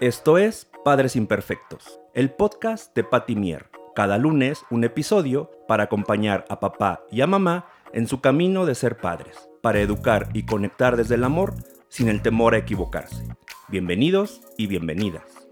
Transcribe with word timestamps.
Esto 0.00 0.38
es 0.38 0.68
Padres 0.84 1.14
Imperfectos, 1.14 2.00
el 2.14 2.32
podcast 2.32 2.92
de 2.96 3.04
Patty 3.04 3.36
Mier. 3.36 3.70
Cada 3.94 4.18
lunes 4.18 4.64
un 4.68 4.82
episodio 4.82 5.52
para 5.68 5.84
acompañar 5.84 6.44
a 6.48 6.58
papá 6.58 7.04
y 7.12 7.20
a 7.20 7.28
mamá 7.28 7.66
en 7.92 8.08
su 8.08 8.20
camino 8.20 8.66
de 8.66 8.74
ser 8.74 8.96
padres, 8.96 9.48
para 9.62 9.80
educar 9.80 10.30
y 10.34 10.46
conectar 10.46 10.96
desde 10.96 11.14
el 11.14 11.22
amor 11.22 11.54
sin 11.88 12.08
el 12.08 12.22
temor 12.22 12.54
a 12.54 12.58
equivocarse. 12.58 13.22
Bienvenidos 13.68 14.40
y 14.58 14.66
bienvenidas. 14.66 15.44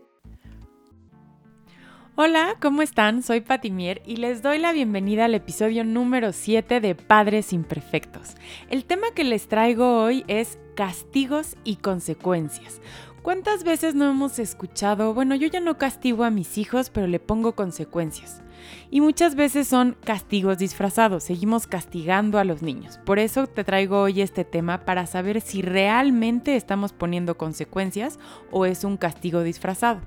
Hola, 2.17 2.57
¿cómo 2.61 2.83
están? 2.83 3.23
Soy 3.23 3.43
Patimier 3.43 4.03
y 4.05 4.17
les 4.17 4.43
doy 4.43 4.59
la 4.59 4.73
bienvenida 4.73 5.27
al 5.27 5.37
episodio 5.37 5.85
número 5.85 6.33
7 6.33 6.81
de 6.81 6.97
Padres 6.97 7.53
Imperfectos. 7.53 8.35
El 8.71 8.87
tema 8.87 9.07
que 9.15 9.23
les 9.23 9.47
traigo 9.47 10.03
hoy 10.03 10.25
es 10.27 10.59
castigos 10.75 11.57
y 11.65 11.77
consecuencias. 11.77 12.81
¿Cuántas 13.23 13.63
veces 13.63 13.95
no 13.95 14.11
hemos 14.11 14.41
escuchado, 14.41 15.15
bueno, 15.15 15.37
yo 15.37 15.47
ya 15.47 15.61
no 15.61 15.79
castigo 15.79 16.25
a 16.25 16.31
mis 16.31 16.59
hijos, 16.59 16.91
pero 16.91 17.07
le 17.07 17.21
pongo 17.21 17.53
consecuencias? 17.53 18.43
Y 18.91 19.01
muchas 19.01 19.37
veces 19.37 19.69
son 19.69 19.97
castigos 20.05 20.59
disfrazados, 20.59 21.23
seguimos 21.23 21.69
castigando 21.69 22.41
a 22.41 22.45
los 22.45 22.63
niños. 22.63 22.99
Por 23.07 23.21
eso 23.21 23.47
te 23.47 23.63
traigo 23.63 24.01
hoy 24.01 24.23
este 24.23 24.45
tema 24.45 24.85
para 24.85 25.07
saber 25.07 25.41
si 25.41 25.63
realmente 25.63 26.57
estamos 26.57 26.93
poniendo 26.93 27.39
consecuencias 27.39 28.19
o 28.51 28.67
es 28.67 28.83
un 28.83 28.97
castigo 28.97 29.45
disfrazado. 29.45 30.01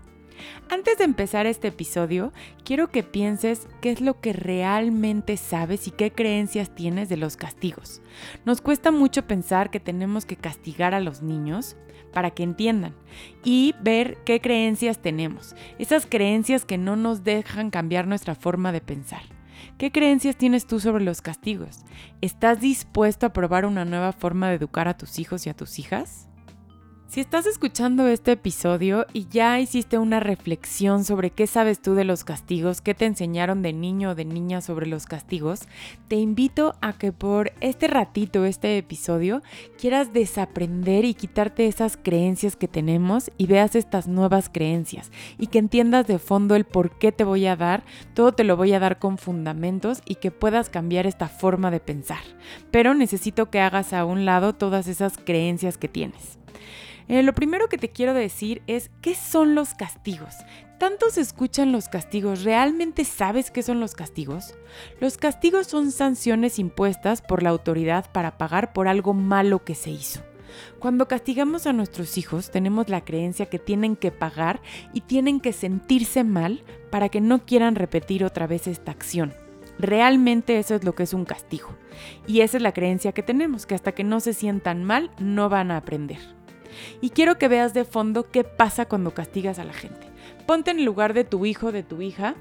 Antes 0.69 0.97
de 0.97 1.03
empezar 1.03 1.45
este 1.45 1.69
episodio, 1.69 2.33
quiero 2.63 2.89
que 2.89 3.03
pienses 3.03 3.67
qué 3.81 3.91
es 3.91 4.01
lo 4.01 4.19
que 4.19 4.33
realmente 4.33 5.37
sabes 5.37 5.87
y 5.87 5.91
qué 5.91 6.11
creencias 6.11 6.73
tienes 6.73 7.09
de 7.09 7.17
los 7.17 7.37
castigos. 7.37 8.01
Nos 8.45 8.61
cuesta 8.61 8.91
mucho 8.91 9.27
pensar 9.27 9.69
que 9.69 9.79
tenemos 9.79 10.25
que 10.25 10.35
castigar 10.35 10.93
a 10.93 10.99
los 10.99 11.21
niños 11.21 11.75
para 12.13 12.31
que 12.31 12.43
entiendan 12.43 12.95
y 13.43 13.75
ver 13.81 14.17
qué 14.25 14.39
creencias 14.39 15.01
tenemos, 15.01 15.55
esas 15.79 16.05
creencias 16.05 16.65
que 16.65 16.77
no 16.77 16.95
nos 16.95 17.23
dejan 17.23 17.69
cambiar 17.69 18.07
nuestra 18.07 18.35
forma 18.35 18.71
de 18.71 18.81
pensar. 18.81 19.21
¿Qué 19.77 19.91
creencias 19.91 20.37
tienes 20.37 20.67
tú 20.67 20.79
sobre 20.79 21.03
los 21.03 21.21
castigos? 21.21 21.83
¿Estás 22.21 22.61
dispuesto 22.61 23.25
a 23.25 23.33
probar 23.33 23.65
una 23.65 23.83
nueva 23.83 24.13
forma 24.13 24.49
de 24.49 24.55
educar 24.55 24.87
a 24.87 24.97
tus 24.97 25.19
hijos 25.19 25.45
y 25.45 25.49
a 25.49 25.53
tus 25.53 25.79
hijas? 25.79 26.29
Si 27.07 27.21
estás 27.21 27.45
escuchando 27.45 28.07
este 28.07 28.33
episodio 28.33 29.05
y 29.13 29.27
ya 29.29 29.59
hiciste 29.59 29.97
una 29.99 30.19
reflexión 30.19 31.05
sobre 31.05 31.29
qué 31.29 31.47
sabes 31.47 31.79
tú 31.79 31.93
de 31.93 32.03
los 32.03 32.25
castigos, 32.25 32.81
qué 32.81 32.93
te 32.93 33.05
enseñaron 33.05 33.61
de 33.61 33.71
niño 33.73 34.09
o 34.09 34.15
de 34.15 34.25
niña 34.25 34.59
sobre 34.59 34.87
los 34.87 35.05
castigos, 35.05 35.61
te 36.09 36.15
invito 36.15 36.75
a 36.81 36.93
que 36.93 37.13
por 37.13 37.53
este 37.61 37.87
ratito, 37.87 38.43
este 38.43 38.77
episodio, 38.77 39.43
quieras 39.79 40.11
desaprender 40.11 41.05
y 41.05 41.13
quitarte 41.13 41.67
esas 41.67 41.95
creencias 41.95 42.57
que 42.57 42.67
tenemos 42.67 43.31
y 43.37 43.45
veas 43.45 43.75
estas 43.75 44.07
nuevas 44.07 44.49
creencias 44.51 45.09
y 45.37 45.47
que 45.47 45.59
entiendas 45.59 46.07
de 46.07 46.19
fondo 46.19 46.55
el 46.55 46.65
por 46.65 46.97
qué 46.97 47.13
te 47.13 47.23
voy 47.23 47.45
a 47.45 47.55
dar, 47.55 47.85
todo 48.13 48.33
te 48.33 48.43
lo 48.43 48.57
voy 48.57 48.73
a 48.73 48.79
dar 48.79 48.99
con 48.99 49.19
fundamentos 49.19 50.01
y 50.05 50.15
que 50.15 50.31
puedas 50.31 50.69
cambiar 50.69 51.05
esta 51.05 51.29
forma 51.29 51.71
de 51.71 51.79
pensar. 51.79 52.23
Pero 52.71 52.93
necesito 52.93 53.49
que 53.49 53.61
hagas 53.61 53.93
a 53.93 54.03
un 54.03 54.25
lado 54.25 54.53
todas 54.53 54.87
esas 54.87 55.17
creencias 55.17 55.77
que 55.77 55.87
tienes. 55.87 56.39
Eh, 57.07 57.21
lo 57.21 57.33
primero 57.33 57.69
que 57.69 57.77
te 57.77 57.89
quiero 57.89 58.13
decir 58.13 58.63
es, 58.67 58.89
¿qué 59.01 59.13
son 59.15 59.53
los 59.53 59.73
castigos? 59.73 60.33
¿Tanto 60.79 61.07
escuchan 61.15 61.71
los 61.71 61.87
castigos? 61.87 62.43
¿Realmente 62.43 63.05
sabes 63.05 63.51
qué 63.51 63.63
son 63.63 63.79
los 63.79 63.95
castigos? 63.95 64.55
Los 64.99 65.17
castigos 65.17 65.67
son 65.67 65.91
sanciones 65.91 66.59
impuestas 66.59 67.21
por 67.21 67.43
la 67.43 67.49
autoridad 67.49 68.11
para 68.11 68.37
pagar 68.37 68.73
por 68.73 68.87
algo 68.87 69.13
malo 69.13 69.63
que 69.63 69.75
se 69.75 69.91
hizo. 69.91 70.21
Cuando 70.79 71.07
castigamos 71.07 71.67
a 71.67 71.73
nuestros 71.73 72.17
hijos 72.17 72.51
tenemos 72.51 72.89
la 72.89 73.03
creencia 73.05 73.45
que 73.47 73.59
tienen 73.59 73.95
que 73.95 74.11
pagar 74.11 74.61
y 74.93 75.01
tienen 75.01 75.39
que 75.39 75.53
sentirse 75.53 76.23
mal 76.23 76.63
para 76.91 77.09
que 77.09 77.21
no 77.21 77.45
quieran 77.45 77.75
repetir 77.75 78.25
otra 78.25 78.47
vez 78.47 78.67
esta 78.67 78.91
acción. 78.91 79.33
Realmente 79.77 80.57
eso 80.59 80.75
es 80.75 80.83
lo 80.83 80.95
que 80.95 81.03
es 81.03 81.13
un 81.13 81.25
castigo. 81.25 81.69
Y 82.27 82.41
esa 82.41 82.57
es 82.57 82.63
la 82.63 82.73
creencia 82.73 83.11
que 83.11 83.23
tenemos, 83.23 83.65
que 83.65 83.75
hasta 83.75 83.93
que 83.93 84.03
no 84.03 84.19
se 84.19 84.33
sientan 84.33 84.83
mal 84.83 85.11
no 85.19 85.49
van 85.49 85.71
a 85.71 85.77
aprender. 85.77 86.19
Y 87.01 87.09
quiero 87.11 87.37
que 87.37 87.47
veas 87.47 87.73
de 87.73 87.85
fondo 87.85 88.29
qué 88.29 88.43
pasa 88.43 88.85
cuando 88.85 89.13
castigas 89.13 89.59
a 89.59 89.63
la 89.63 89.73
gente. 89.73 90.07
Ponte 90.45 90.71
en 90.71 90.79
el 90.79 90.85
lugar 90.85 91.13
de 91.13 91.23
tu 91.23 91.45
hijo, 91.45 91.71
de 91.71 91.83
tu 91.83 92.01
hija. 92.01 92.35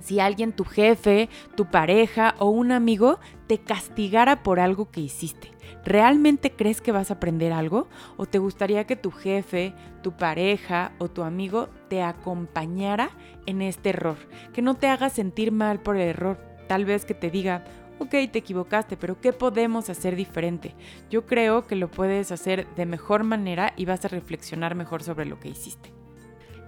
Si 0.00 0.18
alguien, 0.18 0.52
tu 0.52 0.64
jefe, 0.64 1.28
tu 1.56 1.66
pareja 1.66 2.34
o 2.38 2.48
un 2.48 2.72
amigo 2.72 3.18
te 3.46 3.58
castigara 3.58 4.42
por 4.42 4.58
algo 4.58 4.90
que 4.90 5.02
hiciste, 5.02 5.50
¿realmente 5.84 6.52
crees 6.52 6.80
que 6.80 6.92
vas 6.92 7.10
a 7.10 7.14
aprender 7.14 7.52
algo? 7.52 7.86
¿O 8.16 8.24
te 8.24 8.38
gustaría 8.38 8.86
que 8.86 8.96
tu 8.96 9.10
jefe, 9.10 9.74
tu 10.02 10.12
pareja 10.12 10.92
o 10.98 11.08
tu 11.08 11.22
amigo 11.22 11.68
te 11.88 12.02
acompañara 12.02 13.10
en 13.44 13.60
este 13.60 13.90
error? 13.90 14.16
Que 14.54 14.62
no 14.62 14.74
te 14.74 14.86
haga 14.88 15.10
sentir 15.10 15.52
mal 15.52 15.80
por 15.80 15.96
el 15.96 16.08
error. 16.08 16.38
Tal 16.66 16.86
vez 16.86 17.04
que 17.04 17.14
te 17.14 17.30
diga, 17.30 17.64
ok, 18.00 18.10
te 18.10 18.38
equivocaste, 18.38 18.96
pero 18.96 19.20
¿qué 19.20 19.32
podemos 19.32 19.90
hacer 19.90 20.16
diferente? 20.16 20.74
Yo 21.10 21.26
creo 21.26 21.66
que 21.66 21.76
lo 21.76 21.90
puedes 21.90 22.32
hacer 22.32 22.66
de 22.74 22.86
mejor 22.86 23.24
manera 23.24 23.72
y 23.76 23.84
vas 23.84 24.04
a 24.04 24.08
reflexionar 24.08 24.74
mejor 24.74 25.02
sobre 25.02 25.26
lo 25.26 25.38
que 25.38 25.50
hiciste. 25.50 25.92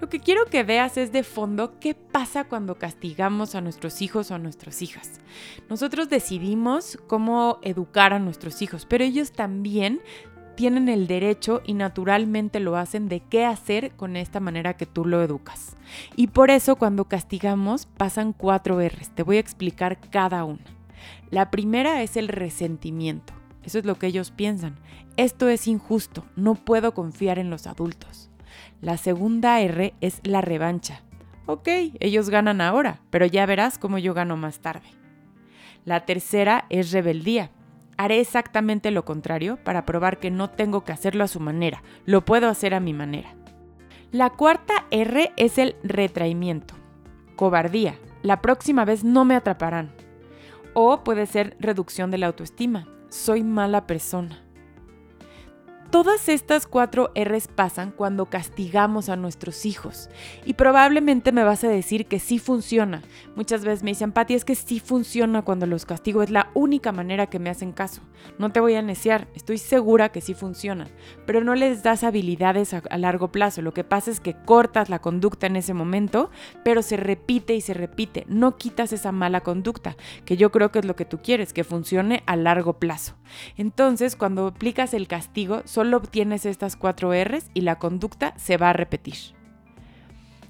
Lo 0.00 0.09
que 0.09 0.21
quiero 0.21 0.47
que 0.47 0.62
veas 0.65 0.97
es 0.97 1.12
de 1.12 1.22
fondo 1.22 1.78
qué 1.78 1.94
pasa 1.94 2.44
cuando 2.44 2.75
castigamos 2.75 3.54
a 3.54 3.60
nuestros 3.60 4.03
hijos 4.03 4.31
o 4.31 4.34
a 4.34 4.38
nuestras 4.38 4.82
hijas. 4.82 5.21
Nosotros 5.71 6.09
decidimos 6.09 6.98
cómo 7.06 7.60
educar 7.62 8.12
a 8.12 8.19
nuestros 8.19 8.62
hijos, 8.62 8.84
pero 8.84 9.04
ellos 9.04 9.32
también 9.32 10.00
tienen 10.54 10.88
el 10.88 11.06
derecho 11.06 11.62
y 11.65 11.75
naturalmente 11.75 12.60
lo 12.60 12.76
hacen 12.76 13.09
de 13.09 13.21
qué 13.21 13.44
hacer 13.44 13.92
con 13.92 14.16
esta 14.16 14.41
manera 14.41 14.76
que 14.76 14.87
tú 14.87 15.04
lo 15.04 15.22
educas. 15.22 15.76
Y 16.16 16.26
por 16.26 16.50
eso 16.50 16.76
cuando 16.76 17.04
castigamos 17.04 17.87
pasan 17.87 18.32
cuatro 18.32 18.81
R's. 18.81 19.10
Te 19.15 19.22
voy 19.22 19.37
a 19.37 19.41
explicar 19.41 19.98
cada 20.10 20.44
una. 20.44 20.81
La 21.31 21.51
primera 21.51 22.03
es 22.03 22.17
el 22.17 22.29
resentimiento. 22.29 23.33
Eso 23.65 23.79
es 23.79 23.85
lo 23.85 23.99
que 23.99 24.07
ellos 24.07 24.31
piensan. 24.31 24.77
Esto 25.17 25.49
es 25.49 25.69
injusto, 25.69 26.25
no 26.37 26.55
puedo 26.55 26.95
confiar 26.95 27.39
en 27.39 27.51
los 27.51 27.67
adultos. 27.67 28.31
La 28.81 28.97
segunda 28.97 29.61
R 29.61 29.95
es 30.01 30.21
la 30.25 30.41
revancha. 30.41 31.03
Ok, 31.47 31.69
ellos 32.01 32.31
ganan 32.31 32.61
ahora, 32.61 33.01
pero 33.11 33.27
ya 33.27 33.47
verás 33.47 33.79
cómo 33.79 33.99
yo 33.99 34.15
gano 34.15 34.37
más 34.37 34.61
tarde. 34.61 34.89
La 35.85 36.05
tercera 36.07 36.67
es 36.71 36.93
rebeldía. 36.93 37.51
Haré 37.97 38.21
exactamente 38.21 38.91
lo 38.91 39.05
contrario 39.05 39.59
para 39.63 39.84
probar 39.84 40.19
que 40.19 40.31
no 40.31 40.51
tengo 40.51 40.84
que 40.84 40.93
hacerlo 40.93 41.25
a 41.25 41.29
su 41.29 41.41
manera, 41.41 41.83
lo 42.07 42.25
puedo 42.25 42.49
hacer 42.49 42.75
a 42.75 42.81
mi 42.81 42.93
manera. 42.93 43.34
La 44.13 44.31
cuarta 44.31 44.87
R 44.91 45.33
es 45.37 45.59
el 45.59 45.77
retraimiento. 45.83 46.75
Cobardía. 47.37 47.95
La 48.23 48.41
próxima 48.41 48.84
vez 48.84 49.05
no 49.05 49.25
me 49.25 49.34
atraparán. 49.34 49.91
O 50.75 51.05
puede 51.05 51.27
ser 51.27 51.56
reducción 51.60 52.10
de 52.10 52.19
la 52.19 52.28
autoestima. 52.28 52.88
Soy 53.10 53.43
mala 53.43 53.87
persona. 53.87 54.43
Todas 55.92 56.30
estas 56.30 56.66
cuatro 56.66 57.12
R's 57.14 57.48
pasan 57.48 57.91
cuando 57.91 58.25
castigamos 58.25 59.10
a 59.10 59.16
nuestros 59.16 59.66
hijos. 59.66 60.08
Y 60.47 60.54
probablemente 60.54 61.32
me 61.32 61.44
vas 61.44 61.64
a 61.64 61.69
decir 61.69 62.06
que 62.06 62.19
sí 62.19 62.38
funciona. 62.38 63.03
Muchas 63.36 63.62
veces 63.62 63.82
me 63.82 63.91
dicen, 63.91 64.10
Pati, 64.10 64.32
es 64.32 64.47
que 64.47 64.54
sí 64.54 64.80
funciona 64.80 65.42
cuando 65.42 65.66
los 65.66 65.84
castigo. 65.84 66.22
Es 66.22 66.30
la 66.30 66.50
única 66.54 66.92
manera 66.92 67.26
que 67.26 67.38
me 67.38 67.50
hacen 67.50 67.72
caso. 67.72 68.00
No 68.38 68.50
te 68.53 68.60
voy 68.60 68.75
a 68.75 68.80
neciar, 68.80 69.28
estoy 69.34 69.58
segura 69.58 70.08
que 70.12 70.22
sí 70.22 70.32
funciona. 70.32 70.88
Pero 71.26 71.44
no 71.44 71.54
les 71.54 71.82
das 71.82 72.04
habilidades 72.04 72.72
a, 72.72 72.82
largo 72.97 73.30
plazo. 73.30 73.60
Lo 73.60 73.74
que 73.74 73.84
pasa 73.84 74.10
es 74.10 74.20
que 74.20 74.32
cortas 74.32 74.88
la 74.88 75.00
conducta 75.00 75.47
en 75.47 75.56
ese 75.56 75.74
momento, 75.74 76.30
pero 76.64 76.80
se 76.80 76.97
repite 76.97 77.54
y 77.54 77.60
se 77.60 77.74
repite. 77.74 78.24
No 78.28 78.56
quitas 78.56 78.94
esa 78.94 79.12
mala 79.12 79.42
conducta, 79.42 79.98
que 80.24 80.38
yo 80.38 80.50
creo 80.53 80.72
que 80.72 80.78
es 80.78 80.86
lo 80.86 80.97
que 80.97 81.04
tú 81.04 81.19
quieres, 81.19 81.53
que 81.53 81.64
funcione 81.64 82.22
a 82.24 82.36
largo 82.36 82.78
plazo. 82.78 83.14
Entonces, 83.59 84.16
cuando 84.16 84.47
aplicas 84.47 84.94
el 84.94 85.06
castigo, 85.06 85.62
obtienes 85.93 86.47
estas 86.47 86.76
cuatro 86.76 87.12
R's 87.12 87.50
y 87.54 87.62
la 87.62 87.78
conducta 87.78 88.34
se 88.36 88.57
va 88.57 88.71
a 88.71 88.74
repetir. 88.74 89.16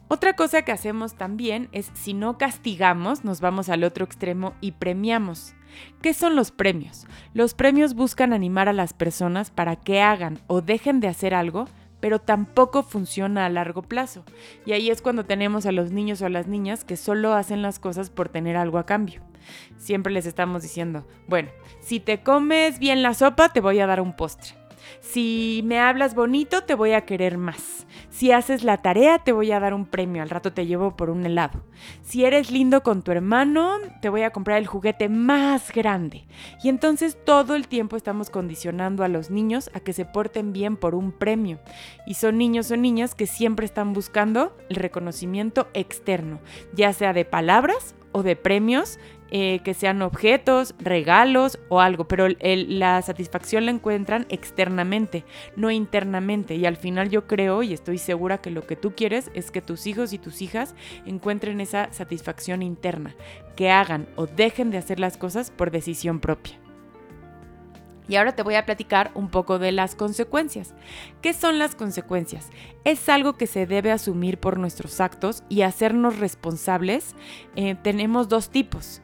Otra 0.08 0.34
cosa 0.34 0.60
que 0.60 0.72
hacemos 0.72 1.14
también 1.14 1.70
es 1.72 1.90
si 1.94 2.12
no 2.12 2.36
castigamos, 2.36 3.24
nos 3.24 3.40
vamos 3.40 3.70
al 3.70 3.82
otro 3.82 4.04
extremo 4.04 4.52
y 4.60 4.72
premiamos. 4.72 5.54
¿Qué 6.02 6.12
son 6.12 6.36
los 6.36 6.50
premios? 6.50 7.06
Los 7.32 7.54
premios 7.54 7.94
buscan 7.94 8.34
animar 8.34 8.68
a 8.68 8.74
las 8.74 8.92
personas 8.92 9.50
para 9.50 9.76
que 9.76 10.02
hagan 10.02 10.38
o 10.48 10.60
dejen 10.60 11.00
de 11.00 11.08
hacer 11.08 11.32
algo, 11.32 11.66
pero 12.00 12.18
tampoco 12.18 12.82
funciona 12.82 13.46
a 13.46 13.48
largo 13.48 13.80
plazo. 13.80 14.24
Y 14.66 14.72
ahí 14.72 14.90
es 14.90 15.00
cuando 15.00 15.24
tenemos 15.24 15.64
a 15.64 15.72
los 15.72 15.92
niños 15.92 16.20
o 16.20 16.26
a 16.26 16.30
las 16.30 16.46
niñas 16.46 16.84
que 16.84 16.98
solo 16.98 17.32
hacen 17.32 17.62
las 17.62 17.78
cosas 17.78 18.10
por 18.10 18.28
tener 18.28 18.56
algo 18.58 18.76
a 18.76 18.84
cambio. 18.84 19.22
Siempre 19.78 20.12
les 20.12 20.26
estamos 20.26 20.62
diciendo, 20.62 21.06
bueno, 21.26 21.48
si 21.80 22.00
te 22.00 22.22
comes 22.22 22.78
bien 22.78 23.02
la 23.02 23.14
sopa, 23.14 23.48
te 23.50 23.60
voy 23.60 23.80
a 23.80 23.86
dar 23.86 24.00
un 24.00 24.14
postre. 24.14 24.61
Si 25.00 25.62
me 25.64 25.80
hablas 25.80 26.14
bonito, 26.14 26.62
te 26.62 26.74
voy 26.74 26.92
a 26.92 27.04
querer 27.04 27.38
más. 27.38 27.86
Si 28.10 28.30
haces 28.32 28.62
la 28.62 28.76
tarea, 28.76 29.18
te 29.18 29.32
voy 29.32 29.52
a 29.52 29.60
dar 29.60 29.74
un 29.74 29.86
premio. 29.86 30.22
Al 30.22 30.30
rato 30.30 30.52
te 30.52 30.66
llevo 30.66 30.96
por 30.96 31.10
un 31.10 31.24
helado. 31.24 31.62
Si 32.02 32.24
eres 32.24 32.50
lindo 32.50 32.82
con 32.82 33.02
tu 33.02 33.10
hermano, 33.10 33.78
te 34.00 34.08
voy 34.08 34.22
a 34.22 34.30
comprar 34.30 34.58
el 34.58 34.66
juguete 34.66 35.08
más 35.08 35.72
grande. 35.72 36.26
Y 36.62 36.68
entonces 36.68 37.16
todo 37.24 37.54
el 37.54 37.68
tiempo 37.68 37.96
estamos 37.96 38.30
condicionando 38.30 39.04
a 39.04 39.08
los 39.08 39.30
niños 39.30 39.70
a 39.74 39.80
que 39.80 39.92
se 39.92 40.04
porten 40.04 40.52
bien 40.52 40.76
por 40.76 40.94
un 40.94 41.12
premio. 41.12 41.58
Y 42.06 42.14
son 42.14 42.38
niños 42.38 42.70
o 42.70 42.76
niñas 42.76 43.14
que 43.14 43.26
siempre 43.26 43.66
están 43.66 43.92
buscando 43.92 44.56
el 44.68 44.76
reconocimiento 44.76 45.68
externo, 45.74 46.40
ya 46.74 46.92
sea 46.92 47.12
de 47.12 47.24
palabras 47.24 47.94
o 48.12 48.22
de 48.22 48.36
premios 48.36 48.98
eh, 49.34 49.60
que 49.64 49.72
sean 49.72 50.02
objetos, 50.02 50.74
regalos 50.78 51.58
o 51.70 51.80
algo, 51.80 52.06
pero 52.06 52.28
la 52.38 53.00
satisfacción 53.00 53.64
la 53.64 53.72
encuentran 53.72 54.26
externamente, 54.28 55.24
no 55.56 55.70
internamente. 55.70 56.54
Y 56.56 56.66
al 56.66 56.76
final 56.76 57.08
yo 57.08 57.26
creo 57.26 57.62
y 57.62 57.72
estoy 57.72 57.96
segura 57.96 58.42
que 58.42 58.50
lo 58.50 58.66
que 58.66 58.76
tú 58.76 58.94
quieres 58.94 59.30
es 59.32 59.50
que 59.50 59.62
tus 59.62 59.86
hijos 59.86 60.12
y 60.12 60.18
tus 60.18 60.42
hijas 60.42 60.74
encuentren 61.06 61.62
esa 61.62 61.90
satisfacción 61.92 62.62
interna, 62.62 63.16
que 63.56 63.70
hagan 63.70 64.06
o 64.16 64.26
dejen 64.26 64.70
de 64.70 64.76
hacer 64.76 65.00
las 65.00 65.16
cosas 65.16 65.50
por 65.50 65.70
decisión 65.70 66.20
propia. 66.20 66.58
Y 68.08 68.16
ahora 68.16 68.34
te 68.34 68.42
voy 68.42 68.56
a 68.56 68.66
platicar 68.66 69.10
un 69.14 69.28
poco 69.28 69.58
de 69.58 69.72
las 69.72 69.94
consecuencias. 69.94 70.74
¿Qué 71.20 71.32
son 71.32 71.58
las 71.58 71.74
consecuencias? 71.74 72.50
Es 72.84 73.08
algo 73.08 73.34
que 73.34 73.46
se 73.46 73.66
debe 73.66 73.92
asumir 73.92 74.38
por 74.38 74.58
nuestros 74.58 75.00
actos 75.00 75.44
y 75.48 75.62
hacernos 75.62 76.18
responsables. 76.18 77.14
Eh, 77.54 77.76
tenemos 77.82 78.28
dos 78.28 78.50
tipos 78.50 79.02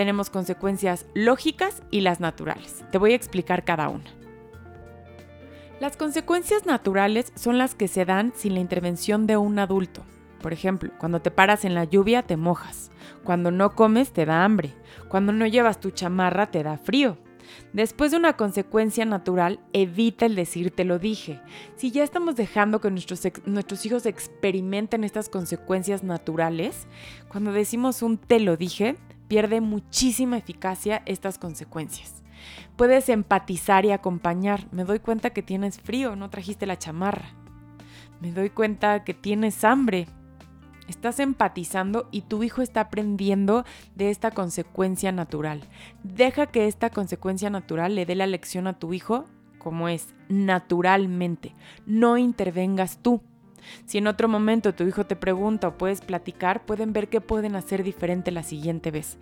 tenemos 0.00 0.30
consecuencias 0.30 1.04
lógicas 1.12 1.82
y 1.90 2.00
las 2.00 2.20
naturales. 2.20 2.86
Te 2.90 2.96
voy 2.96 3.12
a 3.12 3.16
explicar 3.16 3.64
cada 3.64 3.90
una. 3.90 4.10
Las 5.78 5.98
consecuencias 5.98 6.64
naturales 6.64 7.32
son 7.36 7.58
las 7.58 7.74
que 7.74 7.86
se 7.86 8.06
dan 8.06 8.32
sin 8.34 8.54
la 8.54 8.60
intervención 8.60 9.26
de 9.26 9.36
un 9.36 9.58
adulto. 9.58 10.02
Por 10.40 10.54
ejemplo, 10.54 10.90
cuando 10.98 11.20
te 11.20 11.30
paras 11.30 11.66
en 11.66 11.74
la 11.74 11.84
lluvia 11.84 12.22
te 12.22 12.38
mojas, 12.38 12.90
cuando 13.24 13.50
no 13.50 13.74
comes 13.74 14.12
te 14.12 14.24
da 14.24 14.42
hambre, 14.44 14.74
cuando 15.08 15.32
no 15.32 15.46
llevas 15.46 15.80
tu 15.80 15.90
chamarra 15.90 16.50
te 16.50 16.62
da 16.62 16.78
frío. 16.78 17.18
Después 17.72 18.10
de 18.10 18.16
una 18.16 18.36
consecuencia 18.36 19.04
natural, 19.04 19.60
evita 19.72 20.26
el 20.26 20.34
decir 20.34 20.70
te 20.70 20.84
lo 20.84 20.98
dije. 20.98 21.40
Si 21.76 21.90
ya 21.90 22.02
estamos 22.02 22.36
dejando 22.36 22.80
que 22.80 22.90
nuestros, 22.90 23.22
nuestros 23.46 23.86
hijos 23.86 24.06
experimenten 24.06 25.04
estas 25.04 25.28
consecuencias 25.28 26.02
naturales, 26.02 26.86
cuando 27.28 27.52
decimos 27.52 28.02
un 28.02 28.18
te 28.18 28.40
lo 28.40 28.56
dije, 28.56 28.96
pierde 29.28 29.60
muchísima 29.60 30.36
eficacia 30.36 31.02
estas 31.06 31.38
consecuencias. 31.38 32.22
Puedes 32.76 33.08
empatizar 33.08 33.84
y 33.84 33.92
acompañar. 33.92 34.66
Me 34.72 34.84
doy 34.84 34.98
cuenta 34.98 35.30
que 35.30 35.42
tienes 35.42 35.80
frío, 35.80 36.16
no 36.16 36.30
trajiste 36.30 36.66
la 36.66 36.78
chamarra. 36.78 37.34
Me 38.20 38.32
doy 38.32 38.50
cuenta 38.50 39.04
que 39.04 39.14
tienes 39.14 39.64
hambre. 39.64 40.08
Estás 40.90 41.20
empatizando 41.20 42.08
y 42.10 42.22
tu 42.22 42.42
hijo 42.42 42.62
está 42.62 42.80
aprendiendo 42.80 43.64
de 43.94 44.10
esta 44.10 44.32
consecuencia 44.32 45.12
natural. 45.12 45.60
Deja 46.02 46.46
que 46.46 46.66
esta 46.66 46.90
consecuencia 46.90 47.48
natural 47.48 47.94
le 47.94 48.06
dé 48.06 48.16
la 48.16 48.26
lección 48.26 48.66
a 48.66 48.76
tu 48.76 48.92
hijo 48.92 49.24
como 49.58 49.88
es, 49.88 50.16
naturalmente. 50.28 51.54
No 51.86 52.18
intervengas 52.18 52.98
tú. 53.02 53.22
Si 53.86 53.98
en 53.98 54.08
otro 54.08 54.26
momento 54.26 54.74
tu 54.74 54.82
hijo 54.82 55.06
te 55.06 55.14
pregunta 55.14 55.68
o 55.68 55.78
puedes 55.78 56.00
platicar, 56.00 56.66
pueden 56.66 56.92
ver 56.92 57.08
qué 57.08 57.20
pueden 57.20 57.54
hacer 57.54 57.84
diferente 57.84 58.32
la 58.32 58.42
siguiente 58.42 58.90
vez. 58.90 59.16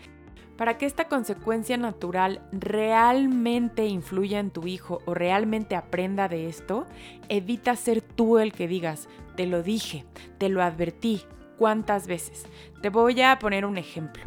Para 0.56 0.78
que 0.78 0.86
esta 0.86 1.06
consecuencia 1.06 1.76
natural 1.76 2.40
realmente 2.50 3.86
influya 3.88 4.40
en 4.40 4.52
tu 4.52 4.66
hijo 4.66 5.00
o 5.04 5.12
realmente 5.12 5.76
aprenda 5.76 6.28
de 6.28 6.48
esto, 6.48 6.86
evita 7.28 7.76
ser 7.76 8.00
tú 8.00 8.38
el 8.38 8.54
que 8.54 8.68
digas, 8.68 9.06
te 9.36 9.46
lo 9.46 9.62
dije, 9.62 10.06
te 10.38 10.48
lo 10.48 10.62
advertí, 10.62 11.20
¿cuántas 11.58 12.06
veces? 12.06 12.46
Te 12.80 12.88
voy 12.88 13.20
a 13.20 13.38
poner 13.38 13.66
un 13.66 13.76
ejemplo. 13.76 14.22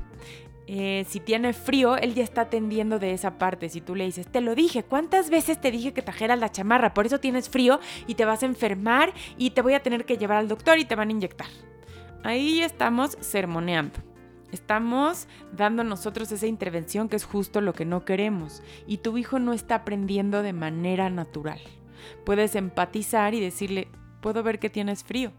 Eh, 0.68 1.06
si 1.10 1.19
tiene 1.19 1.54
frío, 1.54 1.98
él 1.98 2.13
ya 2.13 2.24
está 2.24 2.42
atendiendo 2.42 3.00
de 3.00 3.13
esa 3.13 3.38
parte. 3.38 3.68
Si 3.69 3.81
tú 3.81 3.95
le 3.95 4.06
dices, 4.06 4.28
te 4.28 4.42
lo 4.42 4.56
dije, 4.56 4.83
¿cuántas 4.83 5.30
veces 5.30 5.60
te 5.60 5.72
dije 5.72 5.94
que 5.94 6.01
trajeras 6.01 6.39
la 6.39 6.51
chamarra? 6.51 6.94
Por 6.94 7.06
eso 7.06 7.19
tienes 7.19 7.50
frío 7.50 7.80
y 8.07 8.16
te 8.16 8.25
vas 8.25 8.44
a 8.44 8.45
enfermar 8.45 9.13
y 9.38 9.50
te 9.50 9.62
voy 9.62 9.74
a 9.74 9.83
tener 9.83 10.06
que 10.06 10.18
llevar 10.18 10.38
al 10.38 10.48
doctor 10.48 10.78
y 10.78 10.86
te 10.86 10.95
van 10.95 11.10
a 11.10 11.12
inyectar. 11.12 11.48
Ahí 12.24 12.62
estamos 12.62 13.18
sermoneando. 13.19 14.00
Estamos 14.51 15.28
dando 15.51 15.83
nosotros 15.83 16.31
esa 16.31 16.48
intervención 16.48 17.10
que 17.10 17.16
es 17.16 17.25
justo 17.25 17.62
lo 17.62 17.74
que 17.74 17.86
no 17.86 18.06
queremos 18.06 18.62
y 18.86 18.98
tu 18.98 19.18
hijo 19.18 19.39
no 19.39 19.54
está 19.54 19.75
aprendiendo 19.75 20.42
de 20.42 20.54
manera 20.54 21.10
natural. 21.10 21.60
Puedes 22.25 22.56
empatizar 22.56 23.33
y 23.33 23.39
decirle, 23.39 23.88
puedo 24.22 24.44
ver 24.44 24.60
que 24.60 24.69
tienes 24.69 25.04
frío, 25.04 25.31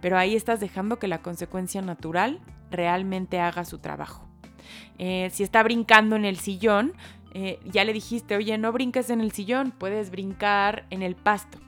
pero 0.00 0.18
ahí 0.18 0.36
estás 0.36 0.60
dejando 0.60 0.98
que 0.98 1.08
la 1.08 1.22
consecuencia 1.22 1.82
natural 1.82 2.40
realmente 2.70 3.40
haga 3.40 3.64
su 3.64 3.78
trabajo. 3.78 4.26
Eh, 4.98 5.30
si 5.32 5.42
está 5.42 5.62
brincando 5.62 6.16
en 6.16 6.24
el 6.24 6.36
sillón, 6.36 6.92
eh, 7.32 7.60
ya 7.64 7.84
le 7.84 7.92
dijiste, 7.92 8.36
oye, 8.36 8.56
no 8.58 8.72
brinques 8.72 9.10
en 9.10 9.20
el 9.20 9.32
sillón, 9.32 9.70
puedes 9.70 10.10
brincar 10.10 10.86
en 10.90 11.02
el 11.02 11.16
pasto. 11.16 11.58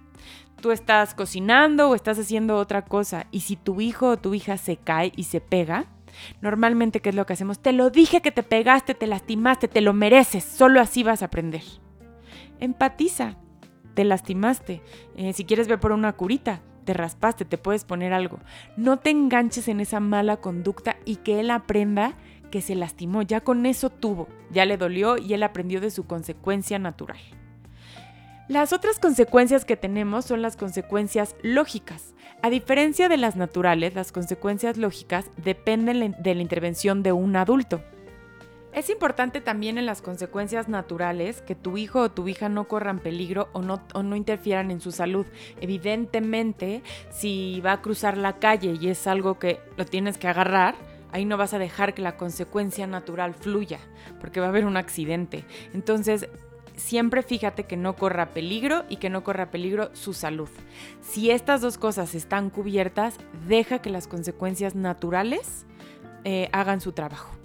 Tú 0.61 0.73
estás 0.73 1.15
cocinando 1.15 1.91
o 1.91 1.95
estás 1.95 2.19
haciendo 2.19 2.57
otra 2.57 2.87
cosa 2.87 3.27
y 3.31 3.41
si 3.41 3.57
tu 3.57 3.81
hijo 3.81 4.09
o 4.09 4.17
tu 4.17 4.35
hija 4.35 4.57
se 4.57 4.77
cae 4.77 5.13
y 5.15 5.25
se 5.25 5.41
pega, 5.41 5.85
normalmente, 6.41 7.01
¿qué 7.01 7.11
es 7.11 7.15
lo 7.15 7.27
que 7.27 7.35
hacemos? 7.35 7.61
Te 7.61 7.73
lo 7.73 7.91
dije 7.91 8.23
que 8.23 8.33
te 8.33 8.43
pegaste, 8.43 8.95
te 8.95 9.07
lastimaste, 9.07 9.69
te 9.69 9.81
lo 9.81 9.93
mereces, 9.93 10.43
solo 10.43 10.81
así 10.81 11.03
vas 11.03 11.23
a 11.23 11.27
aprender. 11.27 11.63
Empatiza, 12.61 13.37
te 13.95 14.05
lastimaste. 14.05 14.83
Eh, 15.17 15.33
si 15.33 15.45
quieres 15.45 15.69
ver 15.69 15.79
por 15.79 15.93
una 15.93 16.13
curita, 16.15 16.61
te 16.89 16.95
raspaste, 16.95 17.45
te 17.45 17.59
puedes 17.59 17.85
poner 17.85 18.15
algo. 18.15 18.39
No 18.79 18.99
te 18.99 19.11
enganches 19.11 19.69
en 19.69 19.81
esa 19.81 20.01
mala 20.01 20.39
conducta 20.39 20.97
y 21.05 21.17
que 21.17 21.39
él 21.39 21.51
aprenda 21.51 22.15
que 22.51 22.63
se 22.63 22.75
lastimó, 22.75 23.21
ya 23.21 23.43
con 23.43 23.67
eso 23.67 23.91
tuvo, 23.91 24.27
ya 24.51 24.65
le 24.65 24.79
dolió 24.79 25.19
y 25.19 25.35
él 25.35 25.43
aprendió 25.43 25.83
de 25.83 25.91
su 25.91 26.07
consecuencia 26.07 26.79
natural. 26.79 27.19
Las 28.49 28.73
otras 28.73 28.99
consecuencias 28.99 29.67
que 29.67 29.77
tenemos 29.77 30.25
son 30.25 30.41
las 30.41 30.57
consecuencias 30.57 31.37
lógicas. 31.43 32.15
A 32.41 32.49
diferencia 32.49 33.11
de 33.11 33.19
las 33.19 33.37
naturales, 33.37 33.95
las 33.95 34.11
consecuencias 34.11 34.79
lógicas 34.79 35.27
dependen 35.37 36.17
de 36.19 36.35
la 36.35 36.41
intervención 36.41 37.03
de 37.03 37.13
un 37.13 37.37
adulto. 37.37 37.83
Es 38.73 38.91
importante 38.91 39.41
también 39.41 39.79
en 39.79 39.87
las 39.87 40.03
consecuencias 40.03 40.69
naturales 40.69 41.41
que 41.43 41.55
tu 41.55 41.79
hijo 41.79 42.01
o 42.01 42.11
tu 42.11 42.29
hija 42.29 42.49
no 42.49 42.69
corran 42.69 42.99
peligro 42.99 43.49
o 43.53 43.63
no, 43.63 43.83
o 43.95 44.03
no 44.03 44.15
interfieran 44.15 44.71
en 44.71 44.81
su 44.81 44.93
salud. 44.93 45.27
Evidentemente, 45.61 46.83
si 47.11 47.61
va 47.61 47.73
a 47.73 47.83
cruzar 47.83 48.19
la 48.19 48.39
calle 48.39 48.77
y 48.81 48.89
es 48.89 49.07
algo 49.07 49.39
que 49.39 49.59
lo 49.77 49.85
tienes 49.85 50.19
que 50.19 50.29
agarrar, 50.29 50.75
ahí 51.13 51.25
no 51.25 51.37
vas 51.37 51.55
a 51.55 51.59
dejar 51.59 51.95
que 51.95 52.03
la 52.03 52.17
consecuencia 52.17 52.87
natural 52.87 53.35
fluya, 53.35 53.81
porque 54.21 54.41
va 54.41 54.47
a 54.47 54.51
haber 54.51 54.67
un 54.67 54.77
accidente. 54.77 55.45
Entonces, 55.73 56.29
siempre 56.77 57.23
fíjate 57.23 57.65
que 57.65 57.77
no 57.77 57.97
corra 57.97 58.31
peligro 58.31 58.85
y 58.89 58.97
que 58.97 59.11
no 59.11 59.25
corra 59.25 59.51
peligro 59.51 59.91
su 59.95 60.13
salud. 60.13 60.51
Si 61.01 61.31
estas 61.31 61.61
dos 61.63 61.79
cosas 61.79 62.15
están 62.15 62.51
cubiertas, 62.51 63.17
deja 63.47 63.81
que 63.81 63.91
las 63.91 64.07
consecuencias 64.07 64.75
naturales 64.75 65.67
eh, 66.25 66.49
hagan 66.53 66.81
su 66.81 66.93
trabajo. 66.93 67.38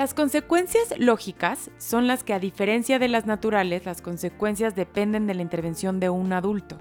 Las 0.00 0.14
consecuencias 0.14 0.98
lógicas 0.98 1.70
son 1.76 2.06
las 2.06 2.24
que 2.24 2.32
a 2.32 2.38
diferencia 2.38 2.98
de 2.98 3.06
las 3.06 3.26
naturales, 3.26 3.84
las 3.84 4.00
consecuencias 4.00 4.74
dependen 4.74 5.26
de 5.26 5.34
la 5.34 5.42
intervención 5.42 6.00
de 6.00 6.08
un 6.08 6.32
adulto. 6.32 6.78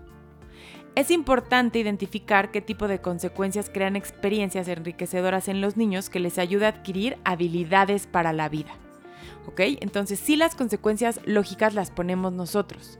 Es 0.95 1.11
importante 1.11 1.79
identificar 1.79 2.49
qué 2.49 2.61
tipo 2.61 2.87
de 2.87 3.01
consecuencias 3.01 3.69
crean 3.69 3.97
experiencias 3.97 4.69
enriquecedoras 4.69 5.49
en 5.49 5.59
los 5.59 5.75
niños 5.75 6.09
que 6.09 6.21
les 6.21 6.37
ayude 6.37 6.65
a 6.65 6.69
adquirir 6.69 7.17
habilidades 7.25 8.07
para 8.07 8.31
la 8.31 8.47
vida. 8.47 8.71
¿Ok? 9.47 9.59
Entonces 9.81 10.17
sí 10.17 10.37
las 10.37 10.55
consecuencias 10.55 11.19
lógicas 11.25 11.73
las 11.73 11.91
ponemos 11.91 12.31
nosotros. 12.31 12.99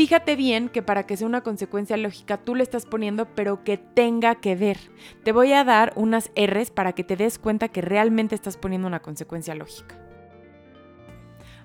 Fíjate 0.00 0.34
bien 0.34 0.70
que 0.70 0.80
para 0.80 1.04
que 1.04 1.14
sea 1.18 1.26
una 1.26 1.42
consecuencia 1.42 1.98
lógica 1.98 2.38
tú 2.38 2.54
le 2.54 2.62
estás 2.62 2.86
poniendo, 2.86 3.26
pero 3.34 3.64
que 3.64 3.76
tenga 3.76 4.36
que 4.36 4.56
ver. 4.56 4.78
Te 5.24 5.32
voy 5.32 5.52
a 5.52 5.62
dar 5.62 5.92
unas 5.94 6.30
R's 6.34 6.70
para 6.70 6.94
que 6.94 7.04
te 7.04 7.16
des 7.16 7.38
cuenta 7.38 7.68
que 7.68 7.82
realmente 7.82 8.34
estás 8.34 8.56
poniendo 8.56 8.88
una 8.88 9.00
consecuencia 9.00 9.54
lógica. 9.54 9.98